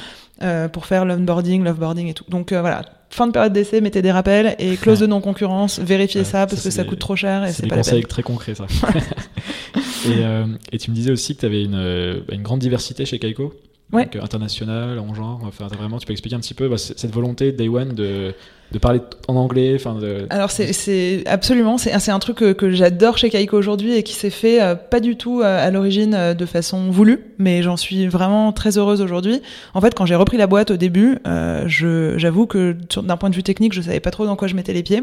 [0.42, 2.24] euh, pour faire l'onboarding, l'offboarding et tout.
[2.28, 2.82] Donc euh, voilà.
[3.10, 6.68] Fin de période d'essai, mettez des rappels et clause de non-concurrence, vérifiez ça parce ça,
[6.68, 8.02] que ça des- coûte trop cher et C'est pas peine.
[8.04, 8.66] très concrets, ça.
[10.06, 13.06] et, euh, et tu me disais aussi que tu avais une, euh, une grande diversité
[13.06, 13.54] chez Kaiko.
[13.92, 14.04] Ouais.
[14.04, 15.40] Donc, euh, international, en genre.
[15.44, 18.34] Enfin, vraiment, tu peux expliquer un petit peu bah, cette volonté Day One de,
[18.72, 19.72] de parler en anglais.
[19.74, 20.26] Enfin, de...
[20.30, 24.30] Alors c'est, absolument, c'est, un truc que, que j'adore chez Kaiko aujourd'hui et qui s'est
[24.30, 28.06] fait euh, pas du tout euh, à l'origine euh, de façon voulue, mais j'en suis
[28.06, 29.40] vraiment très heureuse aujourd'hui.
[29.74, 33.30] En fait, quand j'ai repris la boîte au début, euh, je, j'avoue que d'un point
[33.30, 35.02] de vue technique, je savais pas trop dans quoi je mettais les pieds,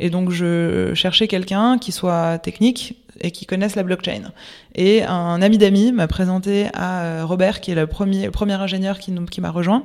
[0.00, 4.32] et donc je cherchais quelqu'un qui soit technique et qui connaisse la blockchain.
[4.74, 8.54] Et un ami d'amis m'a présenté à euh, Robert, qui est le premier, le premier
[8.54, 9.84] ingénieur qui, m'a rejoint,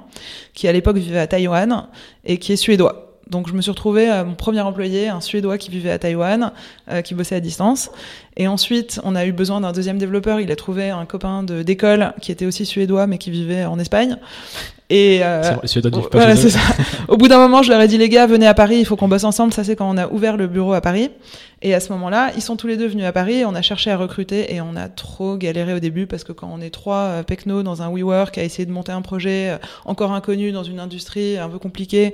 [0.54, 1.88] qui à l'époque vivait à Taïwan
[2.26, 3.10] et qui est suédois.
[3.30, 6.52] Donc je me suis retrouvée à mon premier employé, un Suédois qui vivait à Taïwan,
[6.90, 7.92] euh, qui bossait à distance.
[8.38, 10.40] Et ensuite, on a eu besoin d'un deuxième développeur.
[10.40, 13.78] Il a trouvé un copain de d'école qui était aussi suédois, mais qui vivait en
[13.78, 14.18] Espagne.
[14.90, 16.60] Et euh, vrai, les Suédois ne vivent pas voilà, c'est ça.
[17.08, 18.96] Au bout d'un moment, je leur ai dit les gars, venez à Paris, il faut
[18.96, 19.54] qu'on bosse ensemble.
[19.54, 21.12] Ça, c'est quand on a ouvert le bureau à Paris.
[21.62, 23.44] Et à ce moment-là, ils sont tous les deux venus à Paris.
[23.46, 26.50] On a cherché à recruter et on a trop galéré au début parce que quand
[26.52, 29.58] on est trois euh, pecnos dans un WeWork à essayer de monter un projet euh,
[29.86, 32.14] encore inconnu dans une industrie un peu compliquée,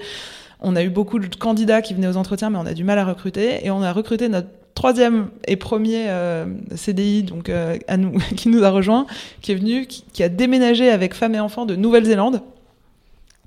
[0.61, 2.97] on a eu beaucoup de candidats qui venaient aux entretiens, mais on a du mal
[2.97, 3.63] à recruter.
[3.65, 8.63] Et on a recruté notre troisième et premier euh, CDI, donc à nous, qui nous
[8.63, 9.05] a rejoint,
[9.41, 12.41] qui est venu, qui, qui a déménagé avec femme et enfants de Nouvelle-Zélande.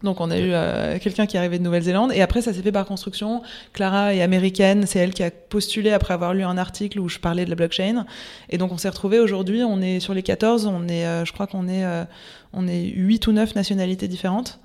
[0.03, 2.13] Donc on a eu euh, quelqu'un qui est arrivé de Nouvelle-Zélande.
[2.13, 3.43] Et après ça s'est fait par construction.
[3.73, 7.19] Clara est américaine, c'est elle qui a postulé après avoir lu un article où je
[7.19, 8.05] parlais de la blockchain.
[8.51, 9.19] Et donc on s'est retrouvés.
[9.19, 12.05] Aujourd'hui, on est sur les 14, on est, euh, je crois qu'on est, euh,
[12.53, 14.61] on est 8 ou 9 nationalités différentes.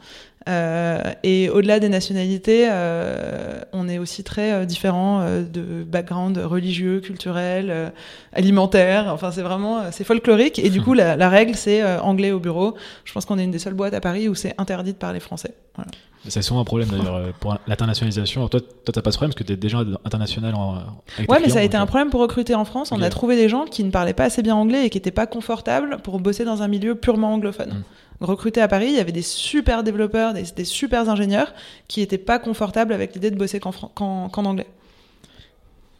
[0.49, 6.37] Euh, et au-delà des nationalités, euh, on est aussi très euh, différents euh, de background
[6.37, 7.89] religieux, culturel, euh,
[8.33, 9.07] alimentaire.
[9.13, 10.59] Enfin, c'est vraiment, c'est folklorique.
[10.59, 12.75] Et du coup, la, la règle, c'est anglais au bureau.
[13.05, 15.19] Je pense qu'on est une des seules boîtes à Paris où c'est interdit de parler
[15.19, 15.53] français.
[15.75, 15.91] Voilà.
[16.29, 18.47] C'est souvent un problème d'ailleurs euh, pour l'internationalisation.
[18.47, 20.75] Toi, toi, t'as pas ce problème parce que t'es déjà international en.
[21.17, 22.91] avec Ouais, mais ça a été un problème pour recruter en France.
[22.93, 25.11] On a trouvé des gens qui ne parlaient pas assez bien anglais et qui n'étaient
[25.11, 27.69] pas confortables pour bosser dans un milieu purement anglophone.
[27.69, 27.83] Mm.
[28.21, 31.53] Recruter à Paris, il y avait des super développeurs, des, des super ingénieurs
[31.89, 34.67] qui n'étaient pas confortables avec l'idée de bosser qu'en anglais.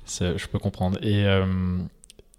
[0.06, 0.98] Ça, je peux comprendre.
[1.02, 1.46] Et euh,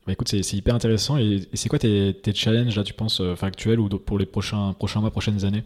[0.06, 1.16] bah, écoute, c'est hyper intéressant.
[1.16, 4.74] Et, c'est quoi tes, challenges, là, tu penses, euh, enfin, actuels ou pour les prochains,
[4.74, 5.64] prochains mois, prochaines années?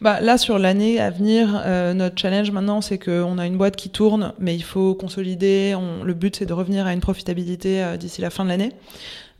[0.00, 3.74] Bah, là, sur l'année à venir, euh, notre challenge maintenant, c'est qu'on a une boîte
[3.74, 5.74] qui tourne, mais il faut consolider.
[5.76, 8.72] On- le but, c'est de revenir à une profitabilité euh, d'ici la fin de l'année.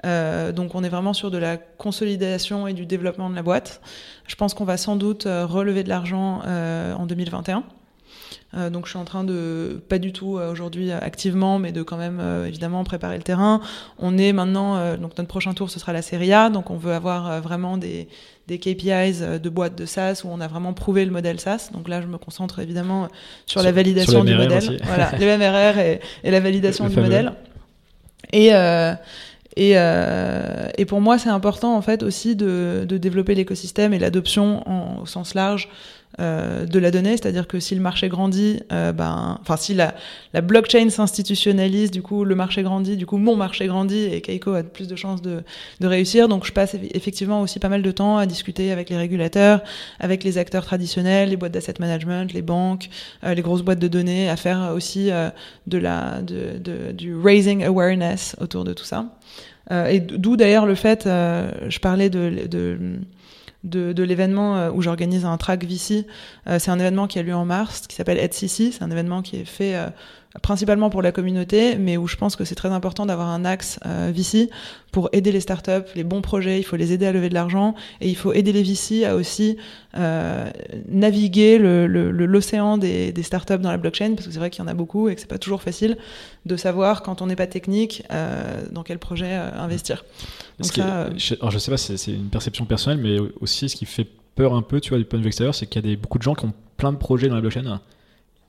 [0.03, 3.83] Donc, on est vraiment sur de la consolidation et du développement de la boîte.
[4.27, 7.65] Je pense qu'on va sans doute relever de l'argent en 2021.
[8.55, 11.73] Euh, donc je suis en train de, pas du tout euh, aujourd'hui euh, activement, mais
[11.73, 13.61] de quand même évidemment préparer le terrain.
[13.99, 16.93] On est maintenant, donc notre prochain tour ce sera la Serie A, donc on veut
[16.93, 18.09] avoir vraiment des,
[18.49, 21.71] des KPIs de boîtes de SaaS où on a vraiment prouvé le modèle SaaS.
[21.73, 23.09] Donc là je me concentre évidemment
[23.47, 24.77] sur, la validation sur du modèle, aussi.
[24.85, 27.07] voilà, les MRR et, et la validation Le du fameux.
[27.09, 27.33] modèle.
[28.33, 28.53] Et
[29.57, 33.99] et, euh, et pour moi, c'est important en fait aussi de, de développer l'écosystème et
[33.99, 35.69] l'adoption au sens large
[36.19, 39.95] euh, de la donnée, c'est-à-dire que si le marché grandit, euh, ben, enfin si la,
[40.35, 44.55] la blockchain s'institutionnalise, du coup le marché grandit, du coup mon marché grandit et Keiko
[44.55, 45.43] a plus de chances de,
[45.81, 46.27] de réussir.
[46.29, 49.63] Donc je passe eff- effectivement aussi pas mal de temps à discuter avec les régulateurs,
[50.01, 52.91] avec les acteurs traditionnels, les boîtes d'asset management, les banques,
[53.23, 55.31] euh, les grosses boîtes de données, à faire aussi euh,
[55.69, 59.07] de la, de, de- du raising awareness autour de tout ça.
[59.71, 62.77] Euh, et d'où d'ailleurs le fait, je parlais de, de,
[63.65, 66.07] de, l'événement euh, où j'organise un track VC.
[66.47, 68.73] Euh, c'est un événement qui a lieu en mars, qui s'appelle HCC.
[68.73, 69.89] C'est un événement qui est fait euh,
[70.43, 73.81] principalement pour la communauté, mais où je pense que c'est très important d'avoir un axe
[73.85, 74.49] euh, VC
[74.93, 77.75] pour aider les startups, les bons projets, il faut les aider à lever de l'argent,
[78.01, 79.57] et il faut aider les VC à aussi
[79.97, 80.49] euh,
[80.89, 84.65] naviguer l'océan le, des, des, startups dans la blockchain, parce que c'est vrai qu'il y
[84.65, 85.99] en a beaucoup et que c'est pas toujours facile
[86.47, 90.05] de savoir quand on n'est pas technique euh, dans quel projet investir.
[90.61, 93.85] Donc ça, je, alors je sais pas, c'est une perception personnelle, mais aussi ce qui
[93.85, 95.91] fait peur un peu, tu vois, du point de vue extérieur, c'est qu'il y a
[95.91, 97.81] des, beaucoup de gens qui ont plein de projets dans la blockchain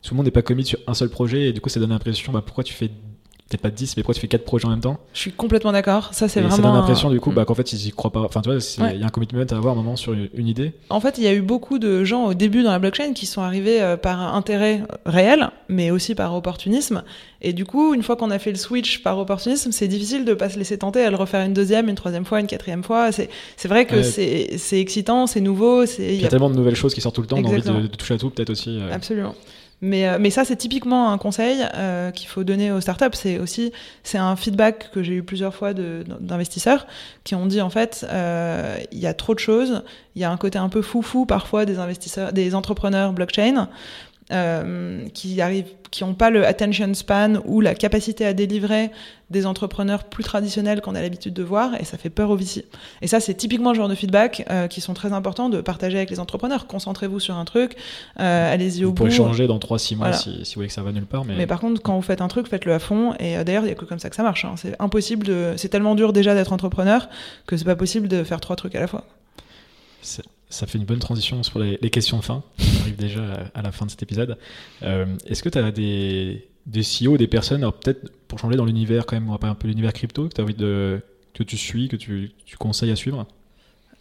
[0.02, 1.92] tout le monde n'est pas commis sur un seul projet et du coup ça donne
[1.92, 4.70] l'impression bah, pourquoi tu fais peut-être pas 10 mais pourquoi tu fais 4 projets en
[4.70, 6.56] même temps Je suis complètement d'accord, ça c'est vraiment...
[6.56, 8.60] ça donne l'impression du coup bah, qu'en fait ils y croient pas, enfin tu vois
[8.94, 10.74] il y a un commitment à avoir un moment sur une idée.
[10.90, 13.26] En fait il y a eu beaucoup de gens au début dans la blockchain qui
[13.26, 17.04] sont arrivés euh, par intérêt réel mais aussi par opportunisme
[17.42, 20.34] et du coup une fois qu'on a fait le switch par opportunisme c'est difficile de
[20.34, 23.12] pas se laisser tenter à le refaire une deuxième, une troisième fois, une quatrième fois,
[23.12, 23.30] c'est
[23.68, 25.84] vrai que c'est excitant, c'est nouveau.
[26.00, 27.62] Il y, a tellement de nouvelles choses qui sortent tout le temps, on a envie
[27.62, 28.78] de, toucher à tout peut-être aussi.
[28.80, 28.94] Euh.
[28.94, 29.36] Absolument.
[29.82, 33.14] Mais, euh, mais ça, c'est typiquement un conseil euh, qu'il faut donner aux startups.
[33.14, 33.74] C'est aussi
[34.04, 36.86] c'est un feedback que j'ai eu plusieurs fois d'investisseurs
[37.24, 39.84] qui ont dit en fait, euh, il y a trop de choses.
[40.16, 43.70] Il y a un côté un peu foufou parfois des investisseurs, des entrepreneurs blockchain.
[44.32, 48.92] Euh, qui arrivent, qui n'ont pas le attention span ou la capacité à délivrer
[49.30, 52.66] des entrepreneurs plus traditionnels qu'on a l'habitude de voir, et ça fait peur aux VC.
[53.02, 55.98] Et ça, c'est typiquement le genre de feedback euh, qui sont très importants de partager
[55.98, 56.66] avec les entrepreneurs.
[56.66, 57.76] Concentrez-vous sur un truc,
[58.22, 59.04] euh, allez-y au bout.
[59.04, 61.26] Vous pouvez changer dans 3-6 mois si, si, vous voyez que ça va nulle part.
[61.26, 61.36] Mais...
[61.36, 63.14] mais par contre, quand vous faites un truc, faites-le à fond.
[63.20, 64.46] Et d'ailleurs, il n'y a que comme ça que ça marche.
[64.46, 64.54] Hein.
[64.56, 65.54] C'est impossible de.
[65.58, 67.10] C'est tellement dur déjà d'être entrepreneur
[67.48, 69.04] que c'est pas possible de faire trois trucs à la fois
[70.52, 72.44] ça fait une bonne transition sur les, questions de fin.
[72.60, 74.38] On arrive déjà à, la fin de cet épisode.
[74.84, 78.66] Euh, est-ce que tu as des, des CEO, des personnes, alors peut-être pour changer dans
[78.66, 81.02] l'univers quand même, on va parler un peu l'univers crypto, que tu as envie de,
[81.34, 83.26] que tu suis, que tu, tu conseilles à suivre?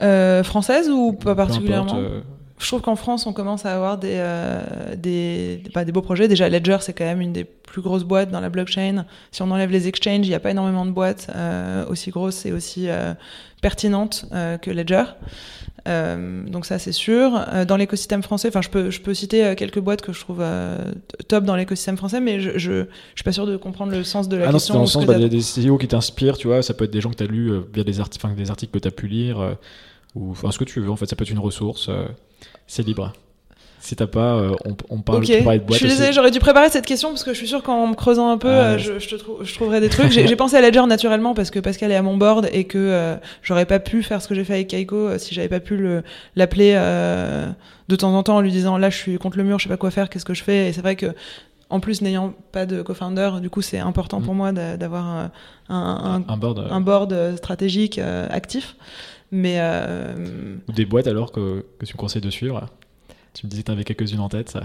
[0.03, 1.97] Euh, Française ou pas particulièrement?
[1.97, 2.21] euh.
[2.59, 4.23] Je trouve qu'en France, on commence à avoir des,
[4.99, 6.29] des, des beaux projets.
[6.29, 9.07] Déjà, Ledger, c'est quand même une des plus grosses boîtes dans la blockchain.
[9.31, 11.31] Si on enlève les exchanges, il n'y a pas énormément de boîtes
[11.89, 12.87] aussi grosses et aussi
[13.63, 14.27] pertinentes
[14.61, 15.05] que Ledger.
[15.89, 17.45] Euh, donc ça c'est sûr.
[17.53, 20.21] Euh, dans l'écosystème français, enfin je peux je peux citer euh, quelques boîtes que je
[20.21, 20.45] trouve
[21.29, 24.37] top dans l'écosystème français, mais je, je, suis pas sûr de comprendre le sens de
[24.37, 24.75] la question.
[24.75, 26.75] Ah non, c'est dans le sens bah, des, des CEO qui t'inspirent, tu vois, ça
[26.75, 28.89] peut être des gens que tu as lus via des articles, des articles que tu
[28.89, 29.57] as pu lire
[30.15, 30.91] ou enfin ce que tu veux.
[30.91, 31.91] En fait, ça peut être une ressource.
[32.67, 33.13] c'est libre.
[33.81, 35.41] Si t'as pas, euh, on, on, parle okay.
[35.41, 35.63] de boîte.
[35.71, 37.95] Je suis désolée, j'aurais dû préparer cette question parce que je suis sûr qu'en me
[37.95, 40.11] creusant un peu, euh, je, je, te je, trouverai des trucs.
[40.11, 43.17] J'ai pensé à Ledger naturellement parce que Pascal est à mon board et que euh,
[43.43, 46.03] j'aurais pas pu faire ce que j'ai fait avec Kaiko si j'avais pas pu
[46.37, 49.65] l'appeler de temps en temps en lui disant là je suis contre le mur, je
[49.65, 50.69] sais pas quoi faire, qu'est-ce que je fais?
[50.69, 51.15] Et c'est vrai que
[51.71, 54.37] en plus n'ayant pas de co-founder, du coup c'est important pour mm.
[54.37, 55.31] moi d'avoir un,
[55.71, 58.77] un, un, board, un board stratégique actif.
[59.33, 59.59] Mais
[60.69, 62.69] ou des boîtes alors que, que tu me conseilles de suivre.
[63.35, 64.51] Tu me disais que tu avais quelques-unes en tête.
[64.51, 64.63] Ça.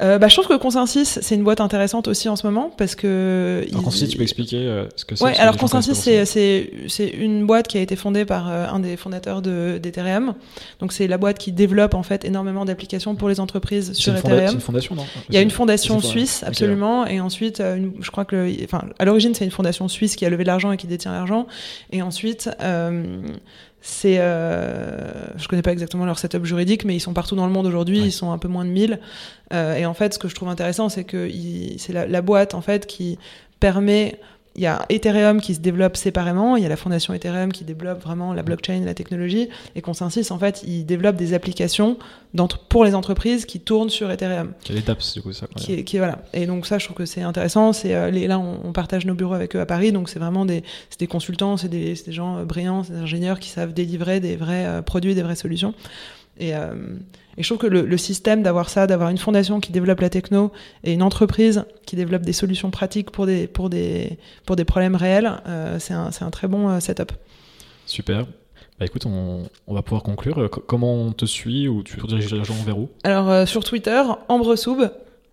[0.00, 2.94] Euh, bah, je trouve que Consensus, c'est une boîte intéressante aussi en ce moment parce
[2.94, 3.64] que.
[3.70, 7.68] Alors, Consensus, tu peux expliquer euh, ce que c'est Ouais, alors Consensus, c'est une boîte
[7.68, 10.34] qui a été fondée par euh, un des fondateurs d'Ethereum.
[10.80, 14.48] Donc, c'est la boîte qui développe en fait énormément d'applications pour les entreprises sur Ethereum.
[14.48, 15.04] C'est une fondation, non?
[15.28, 17.06] Il y a une fondation suisse, absolument.
[17.06, 18.50] Et ensuite, je crois que.
[18.64, 21.12] Enfin, à l'origine, c'est une fondation suisse qui a levé de l'argent et qui détient
[21.12, 21.46] l'argent.
[21.90, 22.48] Et ensuite
[23.84, 27.52] c'est, euh, je connais pas exactement leur setup juridique, mais ils sont partout dans le
[27.52, 27.98] monde aujourd'hui.
[27.98, 29.00] Ils sont un peu moins de 1000.
[29.52, 31.28] Euh, et en fait, ce que je trouve intéressant, c'est que
[31.78, 33.18] c'est la, la, boîte en fait qui
[33.58, 34.20] permet
[34.54, 37.64] il y a Ethereum qui se développe séparément, il y a la fondation Ethereum qui
[37.64, 41.96] développe vraiment la blockchain, la technologie, et Consensus, en fait, il développe des applications
[42.68, 44.52] pour les entreprises qui tournent sur Ethereum.
[44.64, 46.18] Quelle étape, du coup, ça qui voilà.
[46.32, 47.72] Et donc ça, je trouve que c'est intéressant.
[47.72, 50.44] C'est euh, là, on, on, partage nos bureaux avec eux à Paris, donc c'est vraiment
[50.44, 50.62] des,
[50.98, 54.36] des consultants, c'est des, des, gens euh, brillants, c'est des ingénieurs qui savent délivrer des
[54.36, 55.74] vrais euh, produits, des vraies solutions.
[56.38, 56.74] Et, euh,
[57.36, 60.10] et je trouve que le, le système d'avoir ça, d'avoir une fondation qui développe la
[60.10, 60.52] techno
[60.84, 64.96] et une entreprise qui développe des solutions pratiques pour des, pour des, pour des problèmes
[64.96, 67.12] réels, euh, c'est un, un, très bon euh, setup.
[67.86, 68.26] Super.
[68.78, 70.38] Bah écoute, on, on, va pouvoir conclure.
[70.38, 72.88] Euh, comment on te suit ou tu diriges les gens vers où?
[73.04, 74.88] Alors euh, sur Twitter, Ambresoub,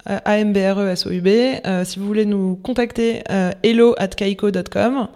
[0.05, 1.27] A-M-B-R-E-S-O-U-B.
[1.65, 3.23] Euh, si vous voulez nous contacter,
[3.63, 5.07] hello at kaiko.com.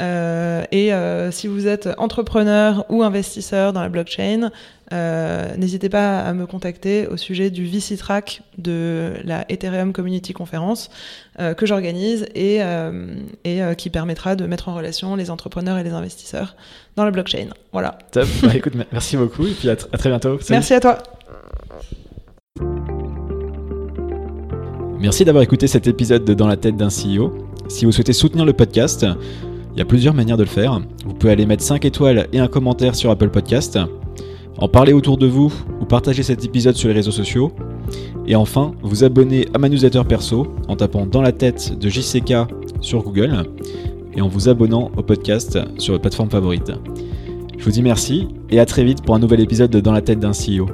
[0.00, 4.50] Euh, et euh, si vous êtes entrepreneur ou investisseur dans la blockchain,
[4.92, 10.32] euh, n'hésitez pas à me contacter au sujet du VC Track de la Ethereum Community
[10.32, 10.90] Conference
[11.56, 12.58] que j'organise et,
[13.44, 16.54] et qui permettra de mettre en relation les entrepreneurs et les investisseurs
[16.96, 17.48] dans la blockchain.
[17.72, 17.98] Voilà.
[18.10, 18.28] Top.
[18.42, 20.38] Bah, écoute, merci beaucoup et puis à, à très bientôt.
[20.40, 20.50] Salut.
[20.50, 20.98] Merci à toi.
[24.98, 27.32] Merci d'avoir écouté cet épisode de Dans la tête d'un CEO.
[27.68, 29.06] Si vous souhaitez soutenir le podcast,
[29.72, 30.80] il y a plusieurs manières de le faire.
[31.04, 33.78] Vous pouvez aller mettre 5 étoiles et un commentaire sur Apple Podcast,
[34.58, 37.52] en parler autour de vous ou partager cet épisode sur les réseaux sociaux.
[38.26, 42.34] Et enfin, vous abonner à ma newsletter perso en tapant dans la tête de JCK
[42.80, 43.44] sur Google
[44.14, 46.72] et en vous abonnant au podcast sur votre plateforme favorite.
[47.58, 50.00] Je vous dis merci et à très vite pour un nouvel épisode de Dans la
[50.00, 50.66] tête d'un CEO.